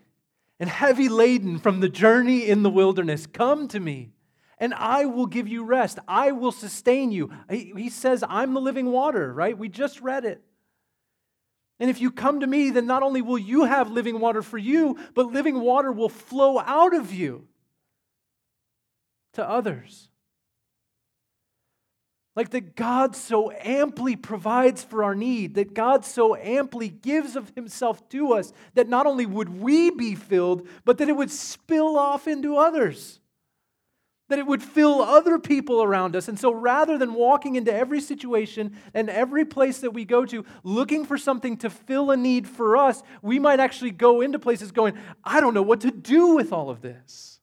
and 0.59 0.71
heavy 0.71 1.11
laden 1.11 1.59
from 1.59 1.81
the 1.81 1.91
journey 1.91 2.49
in 2.49 2.63
the 2.63 2.71
wilderness. 2.71 3.27
Come 3.27 3.69
to 3.69 3.79
me 3.79 4.13
and 4.62 4.72
I 4.75 5.07
will 5.07 5.27
give 5.27 5.48
you 5.48 5.64
rest. 5.64 5.98
I 6.07 6.31
will 6.31 6.53
sustain 6.53 7.11
you. 7.11 7.33
He, 7.51 7.90
says, 7.90 8.22
I'm 8.29 8.55
the 8.55 8.61
living 8.61 8.92
water, 8.92 9.35
right? 9.35 9.59
We 9.59 9.68
just 9.68 10.01
read 10.01 10.25
it. 10.25 10.40
And 11.81 11.90
if 11.90 12.01
you 12.01 12.12
come 12.12 12.38
to 12.38 12.46
me, 12.46 12.70
then 12.70 12.87
not 12.87 13.03
only 13.03 13.22
will 13.22 13.40
you 13.40 13.64
have 13.64 13.90
living 13.90 14.20
water 14.20 14.40
for 14.40 14.59
you, 14.59 15.01
but 15.14 15.33
living 15.33 15.61
water 15.61 15.90
will 15.90 16.09
flow 16.09 16.61
out 16.61 16.94
of 16.94 17.12
you 17.12 17.48
to 19.33 19.44
others. 19.44 20.09
Like 22.37 22.51
that 22.51 22.77
God 22.77 23.16
so 23.16 23.51
amply 23.51 24.14
provides 24.14 24.85
for 24.85 25.03
our 25.03 25.16
need, 25.16 25.57
that 25.57 25.75
God 25.75 26.05
so 26.05 26.37
amply 26.37 26.88
gives 26.88 27.35
of 27.35 27.51
Himself 27.57 28.09
to 28.11 28.35
us, 28.35 28.53
that 28.75 28.88
not 28.88 29.07
only 29.07 29.27
would 29.27 29.48
we 29.61 29.90
be 29.90 30.14
filled, 30.14 30.68
but 30.85 30.98
that 30.98 31.09
it 31.09 31.16
would 31.16 31.33
spill 31.33 31.98
off 31.98 32.29
into 32.29 32.57
others 32.57 33.18
that 34.33 34.38
it 34.38 34.47
would 34.47 34.62
fill 34.62 35.03
other 35.03 35.38
people 35.38 35.83
around 35.83 36.16
us. 36.16 36.27
And 36.27 36.40
so 36.40 36.51
rather 36.51 36.97
than 36.97 37.12
walking 37.12 37.57
into 37.57 37.71
every 37.71 38.01
situation 38.01 38.75
and 38.95 39.11
every 39.11 39.45
place 39.45 39.81
that 39.81 39.90
we 39.90 40.07
go 40.07 40.25
to 40.25 40.47
looking 40.64 41.05
for 41.05 41.18
something 41.18 41.59
to 41.59 41.68
fill 41.68 42.11
a 42.11 42.16
need 42.16 42.49
for 42.49 42.79
us, 42.79 43.03
we 43.21 43.38
might 43.38 43.61
actually 43.61 43.90
go 43.90 44.23
into 44.23 44.38
places 44.38 44.73
going, 44.73 44.95
I 45.23 45.42
don't 45.42 45.53
know 45.53 45.61
what 45.61 45.83
to 45.83 45.90
do 45.90 46.35
with 46.35 46.51
all 46.51 46.71
of 46.71 46.81
this. 46.81 47.40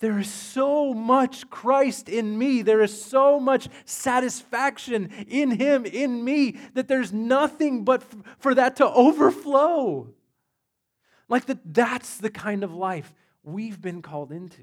There 0.00 0.18
is 0.18 0.30
so 0.30 0.92
much 0.92 1.48
Christ 1.48 2.10
in 2.10 2.38
me. 2.38 2.60
There 2.60 2.82
is 2.82 3.02
so 3.02 3.40
much 3.40 3.68
satisfaction 3.86 5.08
in 5.28 5.52
Him, 5.52 5.86
in 5.86 6.22
me, 6.22 6.58
that 6.74 6.88
there's 6.88 7.10
nothing 7.10 7.86
but 7.86 8.04
for 8.38 8.54
that 8.54 8.76
to 8.76 8.86
overflow. 8.86 10.12
Like 11.26 11.46
that, 11.46 11.60
that's 11.72 12.18
the 12.18 12.28
kind 12.28 12.62
of 12.62 12.74
life 12.74 13.14
we've 13.42 13.80
been 13.80 14.02
called 14.02 14.32
into. 14.32 14.62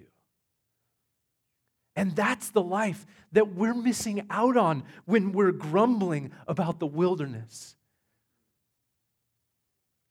And 1.96 2.16
that's 2.16 2.52
the 2.52 2.62
life 2.62 3.06
that 3.32 3.56
we're 3.56 3.74
missing 3.74 4.28
out 4.30 4.56
on 4.56 4.84
when 5.06 5.32
we're 5.32 5.52
grumbling 5.52 6.32
about 6.48 6.80
the 6.80 6.86
wilderness 6.86 7.76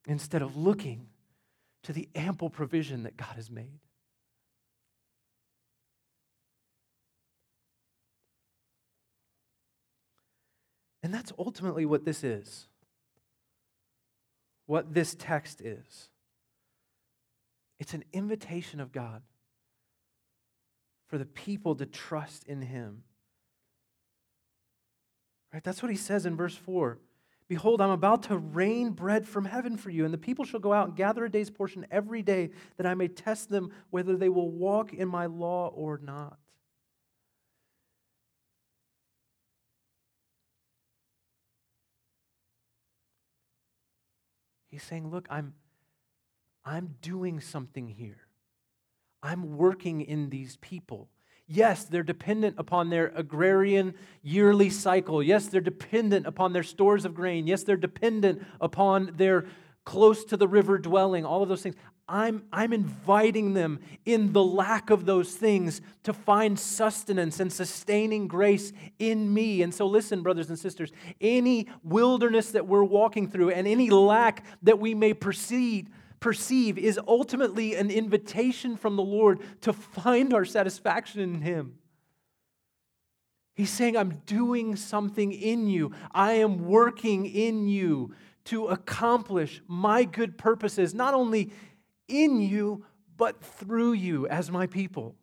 instead 0.06 0.42
of 0.42 0.56
looking 0.56 1.06
to 1.84 1.92
the 1.92 2.08
ample 2.16 2.50
provision 2.50 3.04
that 3.04 3.16
God 3.16 3.36
has 3.36 3.50
made. 3.50 3.78
And 11.04 11.14
that's 11.14 11.32
ultimately 11.38 11.86
what 11.86 12.04
this 12.04 12.24
is. 12.24 12.66
What 14.66 14.92
this 14.92 15.14
text 15.16 15.60
is. 15.60 16.08
It's 17.78 17.94
an 17.94 18.04
invitation 18.12 18.80
of 18.80 18.92
God 18.92 19.22
for 21.08 21.18
the 21.18 21.26
people 21.26 21.74
to 21.76 21.86
trust 21.86 22.44
in 22.44 22.62
Him. 22.62 23.02
Right? 25.52 25.62
That's 25.62 25.82
what 25.82 25.90
He 25.90 25.96
says 25.96 26.26
in 26.26 26.36
verse 26.36 26.56
4. 26.56 26.98
Behold, 27.48 27.80
I'm 27.80 27.90
about 27.90 28.24
to 28.24 28.38
rain 28.38 28.90
bread 28.90 29.26
from 29.26 29.44
heaven 29.44 29.76
for 29.76 29.90
you, 29.90 30.04
and 30.04 30.12
the 30.12 30.18
people 30.18 30.44
shall 30.44 30.58
go 30.58 30.72
out 30.72 30.88
and 30.88 30.96
gather 30.96 31.24
a 31.24 31.30
day's 31.30 31.50
portion 31.50 31.86
every 31.92 32.20
day, 32.20 32.50
that 32.76 32.86
I 32.86 32.94
may 32.94 33.06
test 33.06 33.50
them 33.50 33.70
whether 33.90 34.16
they 34.16 34.28
will 34.28 34.50
walk 34.50 34.92
in 34.92 35.08
my 35.08 35.26
law 35.26 35.68
or 35.68 36.00
not. 36.02 36.38
He's 44.68 44.82
saying, 44.82 45.08
Look, 45.08 45.26
I'm 45.30 45.54
I'm 46.66 46.96
doing 47.00 47.40
something 47.40 47.88
here. 47.88 48.26
I'm 49.22 49.56
working 49.56 50.00
in 50.00 50.30
these 50.30 50.56
people. 50.56 51.08
Yes, 51.46 51.84
they're 51.84 52.02
dependent 52.02 52.56
upon 52.58 52.90
their 52.90 53.12
agrarian 53.14 53.94
yearly 54.20 54.68
cycle. 54.68 55.22
Yes, 55.22 55.46
they're 55.46 55.60
dependent 55.60 56.26
upon 56.26 56.52
their 56.52 56.64
stores 56.64 57.04
of 57.04 57.14
grain. 57.14 57.46
Yes, 57.46 57.62
they're 57.62 57.76
dependent 57.76 58.44
upon 58.60 59.12
their 59.16 59.46
close 59.84 60.24
to 60.24 60.36
the 60.36 60.48
river 60.48 60.76
dwelling, 60.76 61.24
all 61.24 61.44
of 61.44 61.48
those 61.48 61.62
things. 61.62 61.76
I'm, 62.08 62.44
I'm 62.52 62.72
inviting 62.72 63.54
them 63.54 63.80
in 64.04 64.32
the 64.32 64.42
lack 64.42 64.90
of 64.90 65.06
those 65.06 65.34
things 65.34 65.80
to 66.02 66.12
find 66.12 66.58
sustenance 66.58 67.38
and 67.38 67.52
sustaining 67.52 68.26
grace 68.26 68.72
in 68.98 69.32
me. 69.32 69.62
And 69.62 69.72
so, 69.72 69.86
listen, 69.86 70.22
brothers 70.22 70.48
and 70.48 70.58
sisters, 70.58 70.90
any 71.20 71.68
wilderness 71.84 72.50
that 72.52 72.66
we're 72.66 72.84
walking 72.84 73.28
through 73.28 73.50
and 73.50 73.66
any 73.66 73.90
lack 73.90 74.44
that 74.62 74.78
we 74.78 74.94
may 74.94 75.14
proceed, 75.14 75.90
perceive 76.26 76.76
is 76.76 76.98
ultimately 77.06 77.76
an 77.76 77.88
invitation 77.88 78.76
from 78.76 78.96
the 78.96 79.02
Lord 79.02 79.38
to 79.60 79.72
find 79.72 80.34
our 80.34 80.44
satisfaction 80.44 81.20
in 81.20 81.40
Him. 81.40 81.78
He's 83.54 83.70
saying, 83.70 83.96
I'm 83.96 84.22
doing 84.26 84.74
something 84.74 85.30
in 85.30 85.68
you. 85.68 85.92
I 86.10 86.32
am 86.32 86.66
working 86.66 87.26
in 87.26 87.68
you 87.68 88.12
to 88.46 88.66
accomplish 88.66 89.62
my 89.68 90.02
good 90.02 90.36
purposes, 90.36 90.94
not 90.94 91.14
only 91.14 91.52
in 92.08 92.40
you, 92.40 92.84
but 93.16 93.40
through 93.40 93.92
you 93.92 94.26
as 94.26 94.50
my 94.50 94.66
people. 94.66 95.14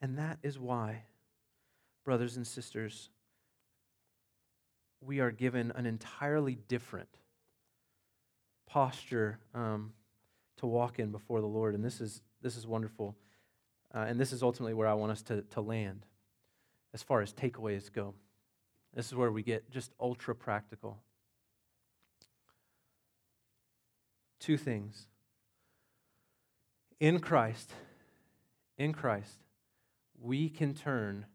And 0.00 0.16
that 0.16 0.38
is 0.42 0.58
why, 0.58 1.02
brothers 2.02 2.38
and 2.38 2.46
sisters, 2.46 3.10
we 5.00 5.20
are 5.20 5.30
given 5.30 5.72
an 5.74 5.86
entirely 5.86 6.56
different 6.68 7.08
posture 8.66 9.38
um, 9.54 9.92
to 10.58 10.66
walk 10.66 10.98
in 10.98 11.10
before 11.10 11.40
the 11.40 11.46
Lord. 11.46 11.74
And 11.74 11.84
this 11.84 12.00
is, 12.00 12.22
this 12.42 12.56
is 12.56 12.66
wonderful. 12.66 13.16
Uh, 13.94 14.04
and 14.08 14.20
this 14.20 14.32
is 14.32 14.42
ultimately 14.42 14.74
where 14.74 14.86
I 14.86 14.94
want 14.94 15.12
us 15.12 15.22
to, 15.22 15.42
to 15.42 15.60
land 15.60 16.06
as 16.94 17.02
far 17.02 17.22
as 17.22 17.32
takeaways 17.32 17.92
go. 17.92 18.14
This 18.94 19.06
is 19.06 19.14
where 19.14 19.32
we 19.32 19.42
get 19.42 19.70
just 19.70 19.92
ultra 20.00 20.34
practical. 20.34 20.98
Two 24.38 24.56
things. 24.56 25.06
In 26.98 27.20
Christ, 27.20 27.72
in 28.76 28.92
Christ, 28.92 29.44
we 30.20 30.48
can 30.48 30.74
turn 30.74 31.26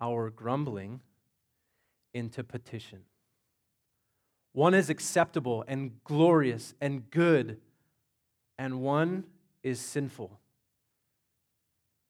our 0.00 0.30
grumbling 0.30 1.00
into 2.14 2.42
petition. 2.42 3.00
One 4.52 4.74
is 4.74 4.90
acceptable 4.90 5.64
and 5.68 6.02
glorious 6.04 6.74
and 6.80 7.08
good, 7.10 7.58
and 8.58 8.80
one 8.82 9.24
is 9.62 9.80
sinful 9.80 10.40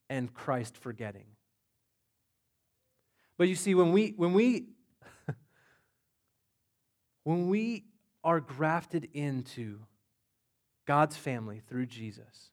and 0.08 0.32
Christ 0.32 0.76
forgetting. 0.76 1.26
But 3.36 3.48
you 3.48 3.54
see, 3.54 3.74
when 3.74 3.92
we, 3.92 4.14
when 4.16 4.32
we, 4.32 4.66
when 7.24 7.48
we 7.48 7.84
are 8.24 8.40
grafted 8.40 9.08
into 9.12 9.78
God's 10.86 11.16
family 11.16 11.60
through 11.68 11.86
Jesus, 11.86 12.50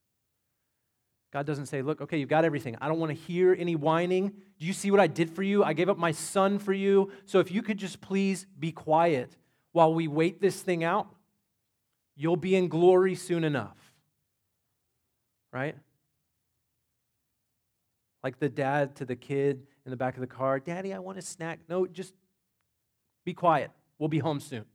God 1.31 1.45
doesn't 1.45 1.65
say, 1.65 1.81
Look, 1.81 2.01
okay, 2.01 2.17
you've 2.17 2.29
got 2.29 2.45
everything. 2.45 2.77
I 2.79 2.87
don't 2.87 2.99
want 2.99 3.09
to 3.09 3.17
hear 3.17 3.55
any 3.57 3.75
whining. 3.75 4.29
Do 4.59 4.65
you 4.65 4.73
see 4.73 4.91
what 4.91 4.99
I 4.99 5.07
did 5.07 5.29
for 5.29 5.43
you? 5.43 5.63
I 5.63 5.73
gave 5.73 5.89
up 5.89 5.97
my 5.97 6.11
son 6.11 6.59
for 6.59 6.73
you. 6.73 7.11
So 7.25 7.39
if 7.39 7.51
you 7.51 7.61
could 7.61 7.77
just 7.77 7.99
please 7.99 8.45
be 8.57 8.71
quiet 8.71 9.35
while 9.77 9.93
we 9.93 10.07
wait 10.07 10.41
this 10.41 10.59
thing 10.59 10.83
out, 10.83 11.07
you'll 12.15 12.35
be 12.35 12.55
in 12.55 12.67
glory 12.67 13.13
soon 13.13 13.43
enough. 13.43 13.77
Right? 15.53 15.75
Like 18.23 18.39
the 18.39 18.49
dad 18.49 18.95
to 18.95 19.05
the 19.05 19.15
kid 19.15 19.67
in 19.85 19.91
the 19.91 19.95
back 19.95 20.15
of 20.15 20.21
the 20.21 20.25
car, 20.25 20.59
Daddy, 20.59 20.95
I 20.95 20.97
want 20.97 21.19
a 21.19 21.21
snack. 21.21 21.59
No, 21.69 21.85
just 21.85 22.15
be 23.23 23.35
quiet. 23.35 23.69
We'll 23.99 24.09
be 24.09 24.17
home 24.17 24.39
soon. 24.39 24.65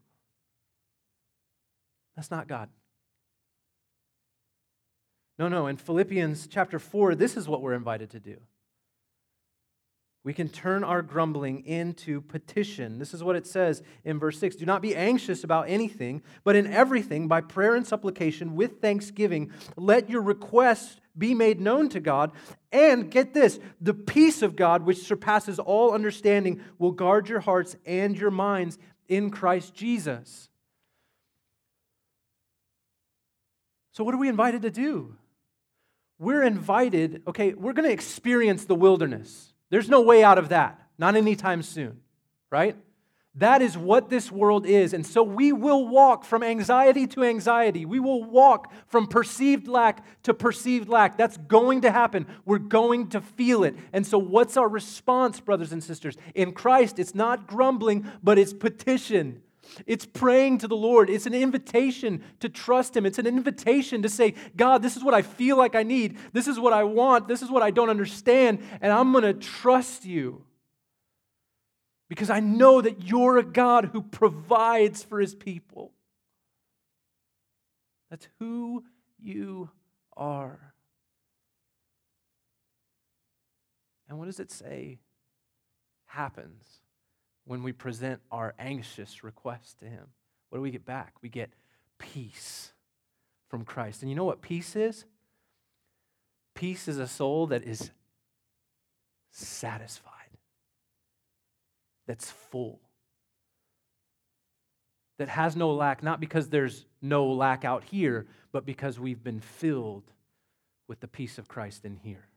That's 2.15 2.31
not 2.31 2.47
God. 2.47 2.69
No, 5.37 5.49
no. 5.49 5.67
In 5.67 5.79
Philippians 5.79 6.47
chapter 6.47 6.79
4, 6.79 7.17
this 7.17 7.37
is 7.37 7.49
what 7.49 7.61
we're 7.61 7.75
invited 7.75 8.11
to 8.11 8.21
do. 8.21 8.37
We 10.25 10.33
can 10.33 10.49
turn 10.49 10.85
our 10.85 11.03
grumbling 11.03 11.67
into 11.67 12.21
petition. 12.21 13.01
This 13.01 13.13
is 13.13 13.25
what 13.25 13.35
it 13.35 13.45
says 13.45 13.83
in 14.05 14.21
verse 14.21 14.39
6 14.39 14.55
Do 14.57 14.67
not 14.67 14.81
be 14.81 14.95
anxious 14.95 15.43
about 15.43 15.69
anything, 15.69 16.23
but 16.45 16.55
in 16.55 16.67
everything, 16.67 17.27
by 17.27 17.41
prayer 17.41 17.75
and 17.75 17.87
supplication, 17.87 18.55
with 18.55 18.81
thanksgiving, 18.81 19.51
let 19.77 20.09
your 20.09 20.23
requests 20.23 21.01
be 21.19 21.35
made 21.35 21.61
known 21.61 21.89
to 21.89 22.01
God. 22.01 22.31
And 22.71 23.11
get 23.11 23.35
this 23.35 23.59
the 23.81 23.95
peace 23.95 24.43
of 24.43 24.55
God, 24.55 24.85
which 24.85 24.99
surpasses 24.99 25.59
all 25.59 25.93
understanding, 25.93 26.61
will 26.79 26.93
guard 26.93 27.29
your 27.29 27.41
hearts 27.41 27.75
and 27.85 28.17
your 28.17 28.31
minds 28.31 28.79
in 29.09 29.31
Christ 29.31 29.75
Jesus. 29.75 30.49
So, 33.91 34.05
what 34.05 34.15
are 34.15 34.19
we 34.19 34.29
invited 34.29 34.63
to 34.63 34.71
do? 34.71 35.17
We're 36.19 36.45
invited, 36.45 37.23
okay, 37.27 37.53
we're 37.55 37.73
going 37.73 37.89
to 37.89 37.93
experience 37.93 38.65
the 38.65 38.77
wilderness. 38.77 39.52
There's 39.73 39.89
no 39.89 40.03
way 40.03 40.23
out 40.23 40.37
of 40.37 40.51
that, 40.51 40.79
not 40.99 41.17
anytime 41.17 41.63
soon, 41.63 42.03
right? 42.51 42.77
That 43.37 43.63
is 43.63 43.79
what 43.79 44.11
this 44.11 44.31
world 44.31 44.67
is. 44.67 44.93
And 44.93 45.07
so 45.07 45.23
we 45.23 45.51
will 45.51 45.89
walk 45.89 46.27
from 46.27 46.43
anxiety 46.43 47.07
to 47.07 47.25
anxiety. 47.25 47.87
We 47.87 47.99
will 47.99 48.23
walk 48.23 48.71
from 48.87 49.07
perceived 49.07 49.67
lack 49.67 50.05
to 50.25 50.35
perceived 50.35 50.91
lack. 50.91 51.17
That's 51.17 51.39
going 51.39 51.81
to 51.81 51.91
happen. 51.91 52.27
We're 52.45 52.59
going 52.59 53.09
to 53.09 53.23
feel 53.23 53.65
it. 53.65 53.75
And 53.95 54.07
so, 54.07 54.19
what's 54.19 54.59
our 54.59 54.69
response, 54.69 55.41
brothers 55.41 55.73
and 55.73 55.83
sisters? 55.83 56.19
In 56.35 56.53
Christ, 56.53 56.99
it's 56.99 57.15
not 57.15 57.47
grumbling, 57.47 58.07
but 58.23 58.37
it's 58.37 58.53
petition. 58.53 59.41
It's 59.87 60.07
praying 60.07 60.59
to 60.59 60.69
the 60.69 60.77
Lord. 60.77 61.11
It's 61.11 61.27
an 61.27 61.35
invitation 61.35 62.23
to 62.41 62.49
trust 62.49 62.97
Him. 62.97 63.07
It's 63.07 63.19
an 63.19 63.27
invitation 63.27 64.03
to 64.03 64.09
say, 64.09 64.35
God, 64.57 64.83
this 64.83 64.97
is 64.97 65.05
what 65.05 65.15
I 65.15 65.23
feel 65.23 65.57
like 65.57 65.75
I 65.75 65.83
need. 65.83 66.19
This 66.33 66.49
is 66.49 66.59
what 66.59 66.73
I 66.73 66.85
want. 66.85 67.29
This 67.29 67.43
is 67.43 67.51
what 67.51 67.63
I 67.63 67.71
don't 67.71 67.91
understand. 67.91 68.63
And 68.81 68.93
I'm 68.93 69.13
going 69.13 69.25
to 69.25 69.35
trust 69.35 70.05
you 70.05 70.45
because 72.09 72.29
I 72.29 72.41
know 72.41 72.81
that 72.81 73.05
you're 73.05 73.39
a 73.39 73.43
God 73.43 73.87
who 73.87 74.03
provides 74.03 75.03
for 75.03 75.19
his 75.19 75.35
people. 75.35 75.93
That's 78.11 78.29
who 78.39 78.85
you 79.19 79.71
are. 80.15 80.75
And 84.09 84.19
what 84.19 84.27
does 84.27 84.41
it 84.41 84.51
say 84.51 84.99
happens 86.05 86.82
when 87.45 87.63
we 87.63 87.73
present 87.73 88.21
our 88.31 88.55
anxious 88.59 89.25
request 89.25 89.79
to 89.81 89.87
him? 89.87 90.07
What 90.51 90.59
do 90.59 90.63
we 90.63 90.71
get 90.71 90.85
back? 90.85 91.15
We 91.23 91.29
get 91.29 91.53
peace 91.99 92.73
from 93.49 93.65
Christ. 93.65 94.03
And 94.03 94.11
you 94.11 94.17
know 94.17 94.25
what 94.25 94.43
peace 94.43 94.77
is? 94.77 95.05
Peace 96.55 96.89
is 96.89 96.99
a 96.99 97.07
soul 97.07 97.47
that 97.49 97.65
is 97.65 97.91
satisfied 99.31 100.13
that's 102.07 102.31
full, 102.31 102.81
that 105.19 105.29
has 105.29 105.57
no 105.57 105.73
lack, 105.73 106.03
not 106.03 106.21
because 106.21 106.49
there's 106.49 106.85
no 107.01 107.27
lack 107.27 107.65
out 107.65 107.85
here, 107.85 108.27
but 108.51 108.67
because 108.67 108.99
we've 108.99 109.23
been 109.23 109.41
filled 109.41 110.11
with 110.89 111.01
the 111.01 111.09
peace 111.09 111.39
of 111.39 111.49
Christ 111.49 111.85
in 111.85 111.97
here. 111.97 112.29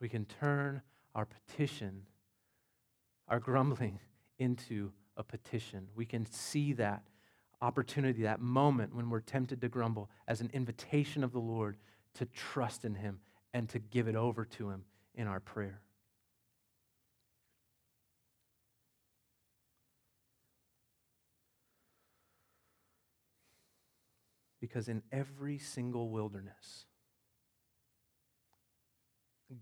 We 0.00 0.08
can 0.08 0.24
turn 0.24 0.80
our 1.14 1.26
petition, 1.26 2.02
our 3.28 3.38
grumbling, 3.38 4.00
into 4.38 4.90
a 5.16 5.22
petition. 5.22 5.88
We 5.94 6.06
can 6.06 6.24
see 6.24 6.72
that 6.74 7.02
opportunity, 7.60 8.22
that 8.22 8.40
moment 8.40 8.94
when 8.94 9.10
we're 9.10 9.20
tempted 9.20 9.60
to 9.60 9.68
grumble, 9.68 10.08
as 10.26 10.40
an 10.40 10.50
invitation 10.54 11.22
of 11.22 11.32
the 11.32 11.40
Lord 11.40 11.76
to 12.14 12.24
trust 12.24 12.86
in 12.86 12.94
Him 12.94 13.20
and 13.52 13.68
to 13.68 13.78
give 13.78 14.08
it 14.08 14.16
over 14.16 14.46
to 14.46 14.70
Him 14.70 14.84
in 15.14 15.26
our 15.26 15.40
prayer. 15.40 15.82
Because 24.60 24.88
in 24.88 25.02
every 25.12 25.58
single 25.58 26.08
wilderness, 26.10 26.86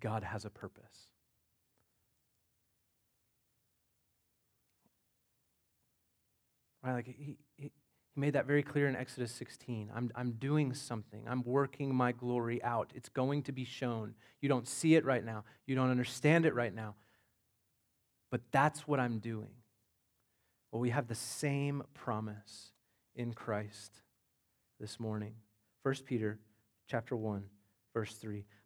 God 0.00 0.22
has 0.22 0.44
a 0.44 0.50
purpose. 0.50 1.08
Right? 6.82 6.94
Like 6.94 7.06
he, 7.06 7.14
he, 7.18 7.36
he 7.56 7.70
made 8.16 8.34
that 8.34 8.46
very 8.46 8.62
clear 8.62 8.88
in 8.88 8.96
Exodus 8.96 9.32
16. 9.32 9.90
I'm, 9.94 10.10
I'm 10.14 10.32
doing 10.32 10.74
something. 10.74 11.24
I'm 11.28 11.42
working 11.44 11.94
my 11.94 12.12
glory 12.12 12.62
out. 12.62 12.92
It's 12.94 13.08
going 13.08 13.42
to 13.44 13.52
be 13.52 13.64
shown. 13.64 14.14
You 14.40 14.48
don't 14.48 14.68
see 14.68 14.94
it 14.94 15.04
right 15.04 15.24
now, 15.24 15.44
you 15.66 15.74
don't 15.74 15.90
understand 15.90 16.46
it 16.46 16.54
right 16.54 16.74
now. 16.74 16.94
But 18.30 18.42
that's 18.52 18.86
what 18.86 19.00
I'm 19.00 19.20
doing. 19.20 19.48
Well, 20.70 20.80
we 20.80 20.90
have 20.90 21.08
the 21.08 21.14
same 21.14 21.82
promise 21.94 22.72
in 23.16 23.32
Christ 23.32 24.02
this 24.78 25.00
morning. 25.00 25.32
1 25.82 25.94
Peter 26.04 26.38
chapter 26.86 27.16
1, 27.16 27.44
verse 27.94 28.12
3. 28.14 28.44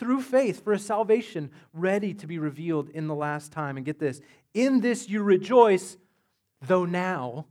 through 0.00 0.22
faith 0.22 0.64
for 0.64 0.72
a 0.72 0.78
salvation 0.78 1.50
ready 1.74 2.14
to 2.14 2.26
be 2.26 2.38
revealed 2.38 2.88
in 2.88 3.06
the 3.06 3.14
last 3.14 3.52
time. 3.52 3.76
And 3.76 3.84
get 3.84 3.98
this 3.98 4.22
in 4.54 4.80
this 4.80 5.10
you 5.10 5.22
rejoice, 5.22 5.98
though 6.62 6.86
now 6.86 7.46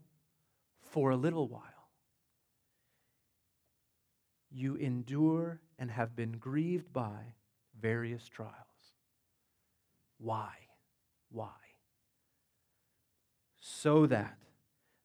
for 0.82 1.12
a 1.12 1.16
little 1.16 1.48
while. 1.48 1.62
You 4.52 4.76
endure 4.76 5.62
and 5.78 5.92
have 5.92 6.16
been 6.16 6.34
grieved 6.34 6.92
by 6.92 7.36
various 7.80 8.28
trials. 8.28 8.56
Why? 10.18 10.50
Why? 11.32 11.54
So 13.60 14.08
that 14.08 14.40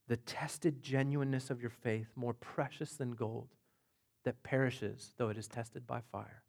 the 0.09 0.17
tested 0.17 0.83
genuineness 0.83 1.51
of 1.51 1.61
your 1.61 1.71
faith, 1.71 2.09
more 2.17 2.33
precious 2.33 2.95
than 2.97 3.13
gold, 3.13 3.49
that 4.25 4.43
perishes 4.43 5.13
though 5.19 5.29
it 5.29 5.37
is 5.37 5.47
tested 5.47 5.87
by 5.87 6.01
fire, 6.11 6.44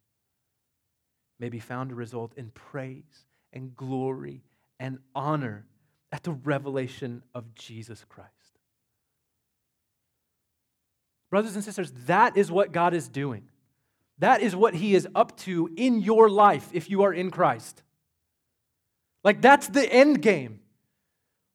may 1.40 1.50
be 1.50 1.60
found 1.60 1.90
to 1.90 1.96
result 1.96 2.34
in 2.38 2.52
praise 2.52 3.26
and 3.52 3.76
glory 3.76 4.44
and 4.80 5.00
honor 5.14 5.66
at 6.12 6.24
the 6.24 6.32
revelation 6.32 7.24
of 7.34 7.56
Jesus 7.56 8.06
Christ. 8.08 8.32
Brothers 11.30 11.56
and 11.56 11.64
sisters, 11.64 11.92
that 12.06 12.38
is 12.38 12.52
what 12.52 12.72
God 12.72 12.94
is 12.94 13.08
doing. 13.08 13.50
That 14.20 14.42
is 14.42 14.56
what 14.56 14.74
He 14.74 14.96
is 14.96 15.08
up 15.16 15.36
to 15.40 15.70
in 15.76 16.00
your 16.00 16.30
life 16.30 16.70
if 16.72 16.90
you 16.90 17.04
are 17.04 17.14
in 17.14 17.32
Christ. 17.32 17.84
Like, 19.24 19.42
that's 19.42 19.68
the 19.68 19.92
end 19.92 20.22
game. 20.22 20.62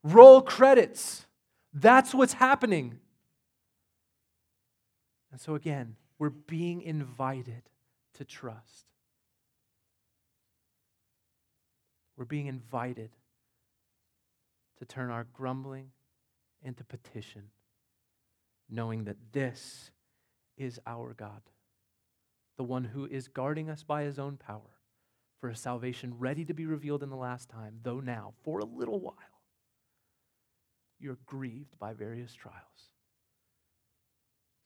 Roll 0.02 0.42
credits. 0.42 1.26
That's 1.72 2.12
what's 2.12 2.32
happening. 2.34 2.98
And 5.30 5.40
so, 5.40 5.54
again, 5.54 5.96
we're 6.18 6.30
being 6.30 6.82
invited 6.82 7.62
to 8.14 8.24
trust. 8.24 8.89
We're 12.20 12.26
being 12.26 12.48
invited 12.48 13.16
to 14.78 14.84
turn 14.84 15.08
our 15.08 15.26
grumbling 15.32 15.86
into 16.62 16.84
petition, 16.84 17.44
knowing 18.68 19.04
that 19.04 19.16
this 19.32 19.90
is 20.58 20.78
our 20.86 21.14
God, 21.14 21.40
the 22.58 22.62
one 22.62 22.84
who 22.84 23.06
is 23.06 23.26
guarding 23.28 23.70
us 23.70 23.84
by 23.84 24.02
his 24.02 24.18
own 24.18 24.36
power 24.36 24.82
for 25.40 25.48
a 25.48 25.56
salvation 25.56 26.12
ready 26.18 26.44
to 26.44 26.52
be 26.52 26.66
revealed 26.66 27.02
in 27.02 27.08
the 27.08 27.16
last 27.16 27.48
time, 27.48 27.78
though 27.82 28.00
now, 28.00 28.34
for 28.44 28.58
a 28.58 28.66
little 28.66 29.00
while, 29.00 29.14
you're 30.98 31.20
grieved 31.24 31.78
by 31.78 31.94
various 31.94 32.34
trials, 32.34 32.90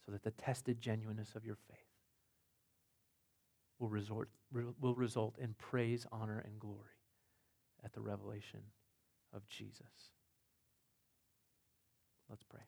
so 0.04 0.10
that 0.10 0.24
the 0.24 0.32
tested 0.32 0.80
genuineness 0.80 1.36
of 1.36 1.44
your 1.44 1.58
faith 1.70 1.78
will, 3.78 3.90
resort, 3.90 4.28
will 4.80 4.96
result 4.96 5.38
in 5.38 5.54
praise, 5.54 6.04
honor, 6.10 6.42
and 6.44 6.58
glory 6.58 6.93
at 7.84 7.92
the 7.92 8.00
revelation 8.00 8.60
of 9.32 9.46
Jesus. 9.48 9.82
Let's 12.28 12.44
pray. 12.44 12.60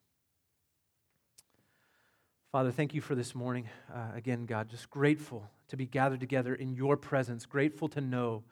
Father, 2.53 2.71
thank 2.71 2.95
you 2.95 3.01
for 3.01 3.15
this 3.15 3.35
morning. 3.35 3.69
Uh, 3.93 4.09
again, 4.15 4.47
God, 4.47 4.69
just 4.69 4.91
grateful 4.91 5.49
to 5.69 5.77
be 5.77 5.87
gathered 5.87 6.21
together 6.21 6.55
in 6.55 6.75
your 6.75 6.97
presence, 6.97 7.45
grateful 7.45 7.89
to 7.89 8.01
know, 8.01 8.45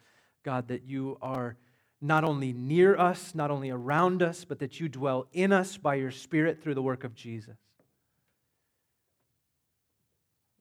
God, 0.43 0.69
that 0.69 0.85
you 0.85 1.17
are 1.23 1.57
not 2.01 2.25
only 2.25 2.53
near 2.53 2.97
us, 2.97 3.35
not 3.35 3.51
only 3.51 3.71
around 3.71 4.23
us, 4.23 4.45
but 4.45 4.59
that 4.59 4.79
you 4.79 4.89
dwell 4.89 5.27
in 5.33 5.53
us 5.53 5.77
by 5.77 5.95
your 5.95 6.11
Spirit 6.11 6.63
through 6.63 6.75
the 6.75 6.83
work 6.83 7.05
of 7.05 7.15
Jesus. 7.15 7.57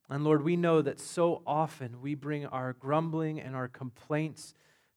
And 0.09 0.23
Lord, 0.23 0.43
we 0.43 0.55
know 0.55 0.81
that 0.81 0.99
so 0.99 1.41
often 1.45 2.01
we 2.01 2.13
bring 2.13 2.45
our 2.45 2.73
grumbling 2.73 3.41
and 3.41 3.55
our 3.55 3.67
complaints 3.67 4.53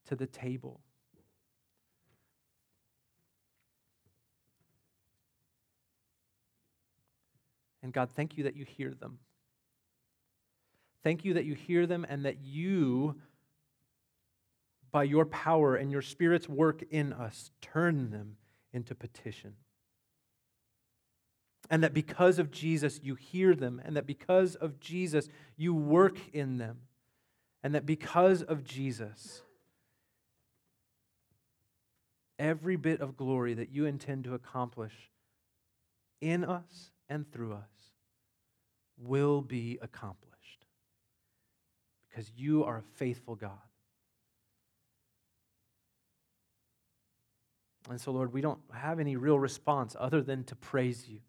to 0.07 0.15
the 0.15 0.27
table. 0.27 0.81
And 7.87 7.93
God, 7.93 8.11
thank 8.11 8.37
you 8.37 8.43
that 8.43 8.57
you 8.57 8.65
hear 8.65 8.93
them. 8.95 9.21
Thank 11.05 11.25
you 11.25 11.35
that 11.35 11.45
you 11.45 11.55
hear 11.55 11.87
them 11.87 12.05
and 12.09 12.25
that 12.25 12.41
you, 12.41 13.15
by 14.91 15.05
your 15.05 15.25
power 15.25 15.77
and 15.77 15.93
your 15.93 16.03
Spirit's 16.03 16.49
work 16.49 16.83
in 16.91 17.13
us, 17.13 17.53
turn 17.63 18.11
them 18.11 18.39
into 18.73 18.97
petition. 18.97 19.53
And 21.71 21.85
that 21.85 21.95
because 21.95 22.41
of 22.41 22.51
Jesus, 22.51 22.99
you 23.05 23.15
hear 23.15 23.55
them, 23.55 23.81
and 23.85 23.97
that 23.97 24.05
because 24.05 24.57
of 24.57 24.81
Jesus, 24.81 25.29
you 25.57 25.73
work 25.73 26.19
in 26.33 26.59
them, 26.59 26.79
and 27.63 27.73
that 27.77 27.87
because 27.87 28.43
of 28.43 28.65
Jesus, 28.65 29.43
every 32.37 32.75
bit 32.75 33.01
of 33.01 33.17
glory 33.17 33.55
that 33.55 33.71
you 33.71 33.87
intend 33.87 34.25
to 34.25 34.35
accomplish 34.35 35.13
in 36.21 36.45
us 36.45 36.91
and 37.09 37.31
through 37.31 37.53
us 37.53 37.76
will 38.99 39.43
be 39.43 39.79
accomplished 39.83 40.65
because 42.09 42.31
you 42.37 42.65
are 42.65 42.79
a 42.79 42.83
faithful 42.97 43.35
God. 43.35 43.51
And 47.89 48.01
so, 48.01 48.11
Lord, 48.11 48.33
we 48.33 48.41
don't 48.41 48.59
have 48.73 48.99
any 48.99 49.17
real 49.17 49.39
response 49.39 49.95
other 49.99 50.23
than 50.23 50.45
to 50.45 50.57
praise 50.57 51.07
you, 51.09 51.21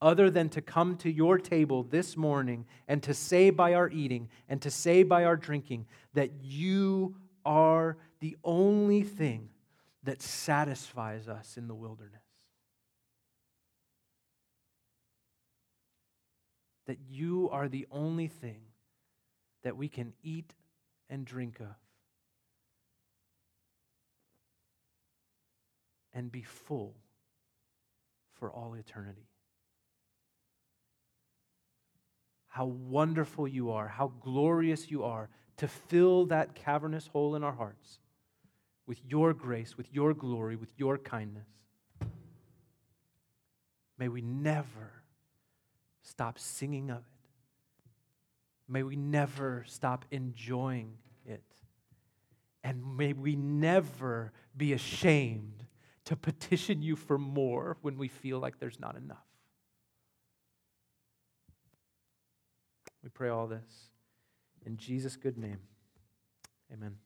other 0.00 0.30
than 0.30 0.48
to 0.50 0.62
come 0.62 0.96
to 0.98 1.10
your 1.10 1.38
table 1.38 1.82
this 1.82 2.16
morning 2.16 2.64
and 2.88 3.02
to 3.02 3.12
say 3.12 3.50
by 3.50 3.74
our 3.74 3.90
eating 3.90 4.28
and 4.48 4.62
to 4.62 4.70
say 4.70 5.02
by 5.02 5.24
our 5.24 5.36
drinking 5.36 5.86
that 6.14 6.30
you 6.40 7.16
are 7.44 7.98
the 8.20 8.36
only 8.44 9.02
thing 9.02 9.50
that 10.04 10.22
satisfies 10.22 11.28
us 11.28 11.56
in 11.56 11.68
the 11.68 11.74
wilderness. 11.74 12.25
That 16.86 16.98
you 17.08 17.48
are 17.52 17.68
the 17.68 17.86
only 17.90 18.28
thing 18.28 18.60
that 19.62 19.76
we 19.76 19.88
can 19.88 20.12
eat 20.22 20.54
and 21.10 21.24
drink 21.24 21.60
of 21.60 21.74
and 26.12 26.32
be 26.32 26.42
full 26.42 26.94
for 28.38 28.50
all 28.50 28.74
eternity. 28.74 29.28
How 32.48 32.66
wonderful 32.66 33.46
you 33.46 33.72
are, 33.72 33.88
how 33.88 34.12
glorious 34.20 34.90
you 34.90 35.04
are 35.04 35.28
to 35.58 35.68
fill 35.68 36.26
that 36.26 36.54
cavernous 36.54 37.06
hole 37.08 37.34
in 37.34 37.44
our 37.44 37.52
hearts 37.52 37.98
with 38.86 38.98
your 39.04 39.34
grace, 39.34 39.76
with 39.76 39.92
your 39.92 40.14
glory, 40.14 40.56
with 40.56 40.72
your 40.76 40.96
kindness. 40.96 41.48
May 43.98 44.08
we 44.08 44.22
never 44.22 45.02
stop 46.06 46.38
singing 46.38 46.90
of 46.90 46.98
it. 46.98 47.02
May 48.68 48.82
we 48.82 48.96
never 48.96 49.64
stop 49.66 50.04
enjoying 50.10 50.92
it. 51.24 51.42
And 52.64 52.96
may 52.96 53.12
we 53.12 53.36
never 53.36 54.32
be 54.56 54.72
ashamed 54.72 55.64
to 56.06 56.16
petition 56.16 56.82
you 56.82 56.96
for 56.96 57.18
more 57.18 57.76
when 57.82 57.98
we 57.98 58.08
feel 58.08 58.38
like 58.38 58.58
there's 58.58 58.80
not 58.80 58.96
enough. 58.96 59.18
We 63.02 63.10
pray 63.10 63.28
all 63.28 63.46
this 63.46 63.90
in 64.64 64.76
Jesus' 64.76 65.16
good 65.16 65.38
name. 65.38 65.60
Amen. 66.72 66.96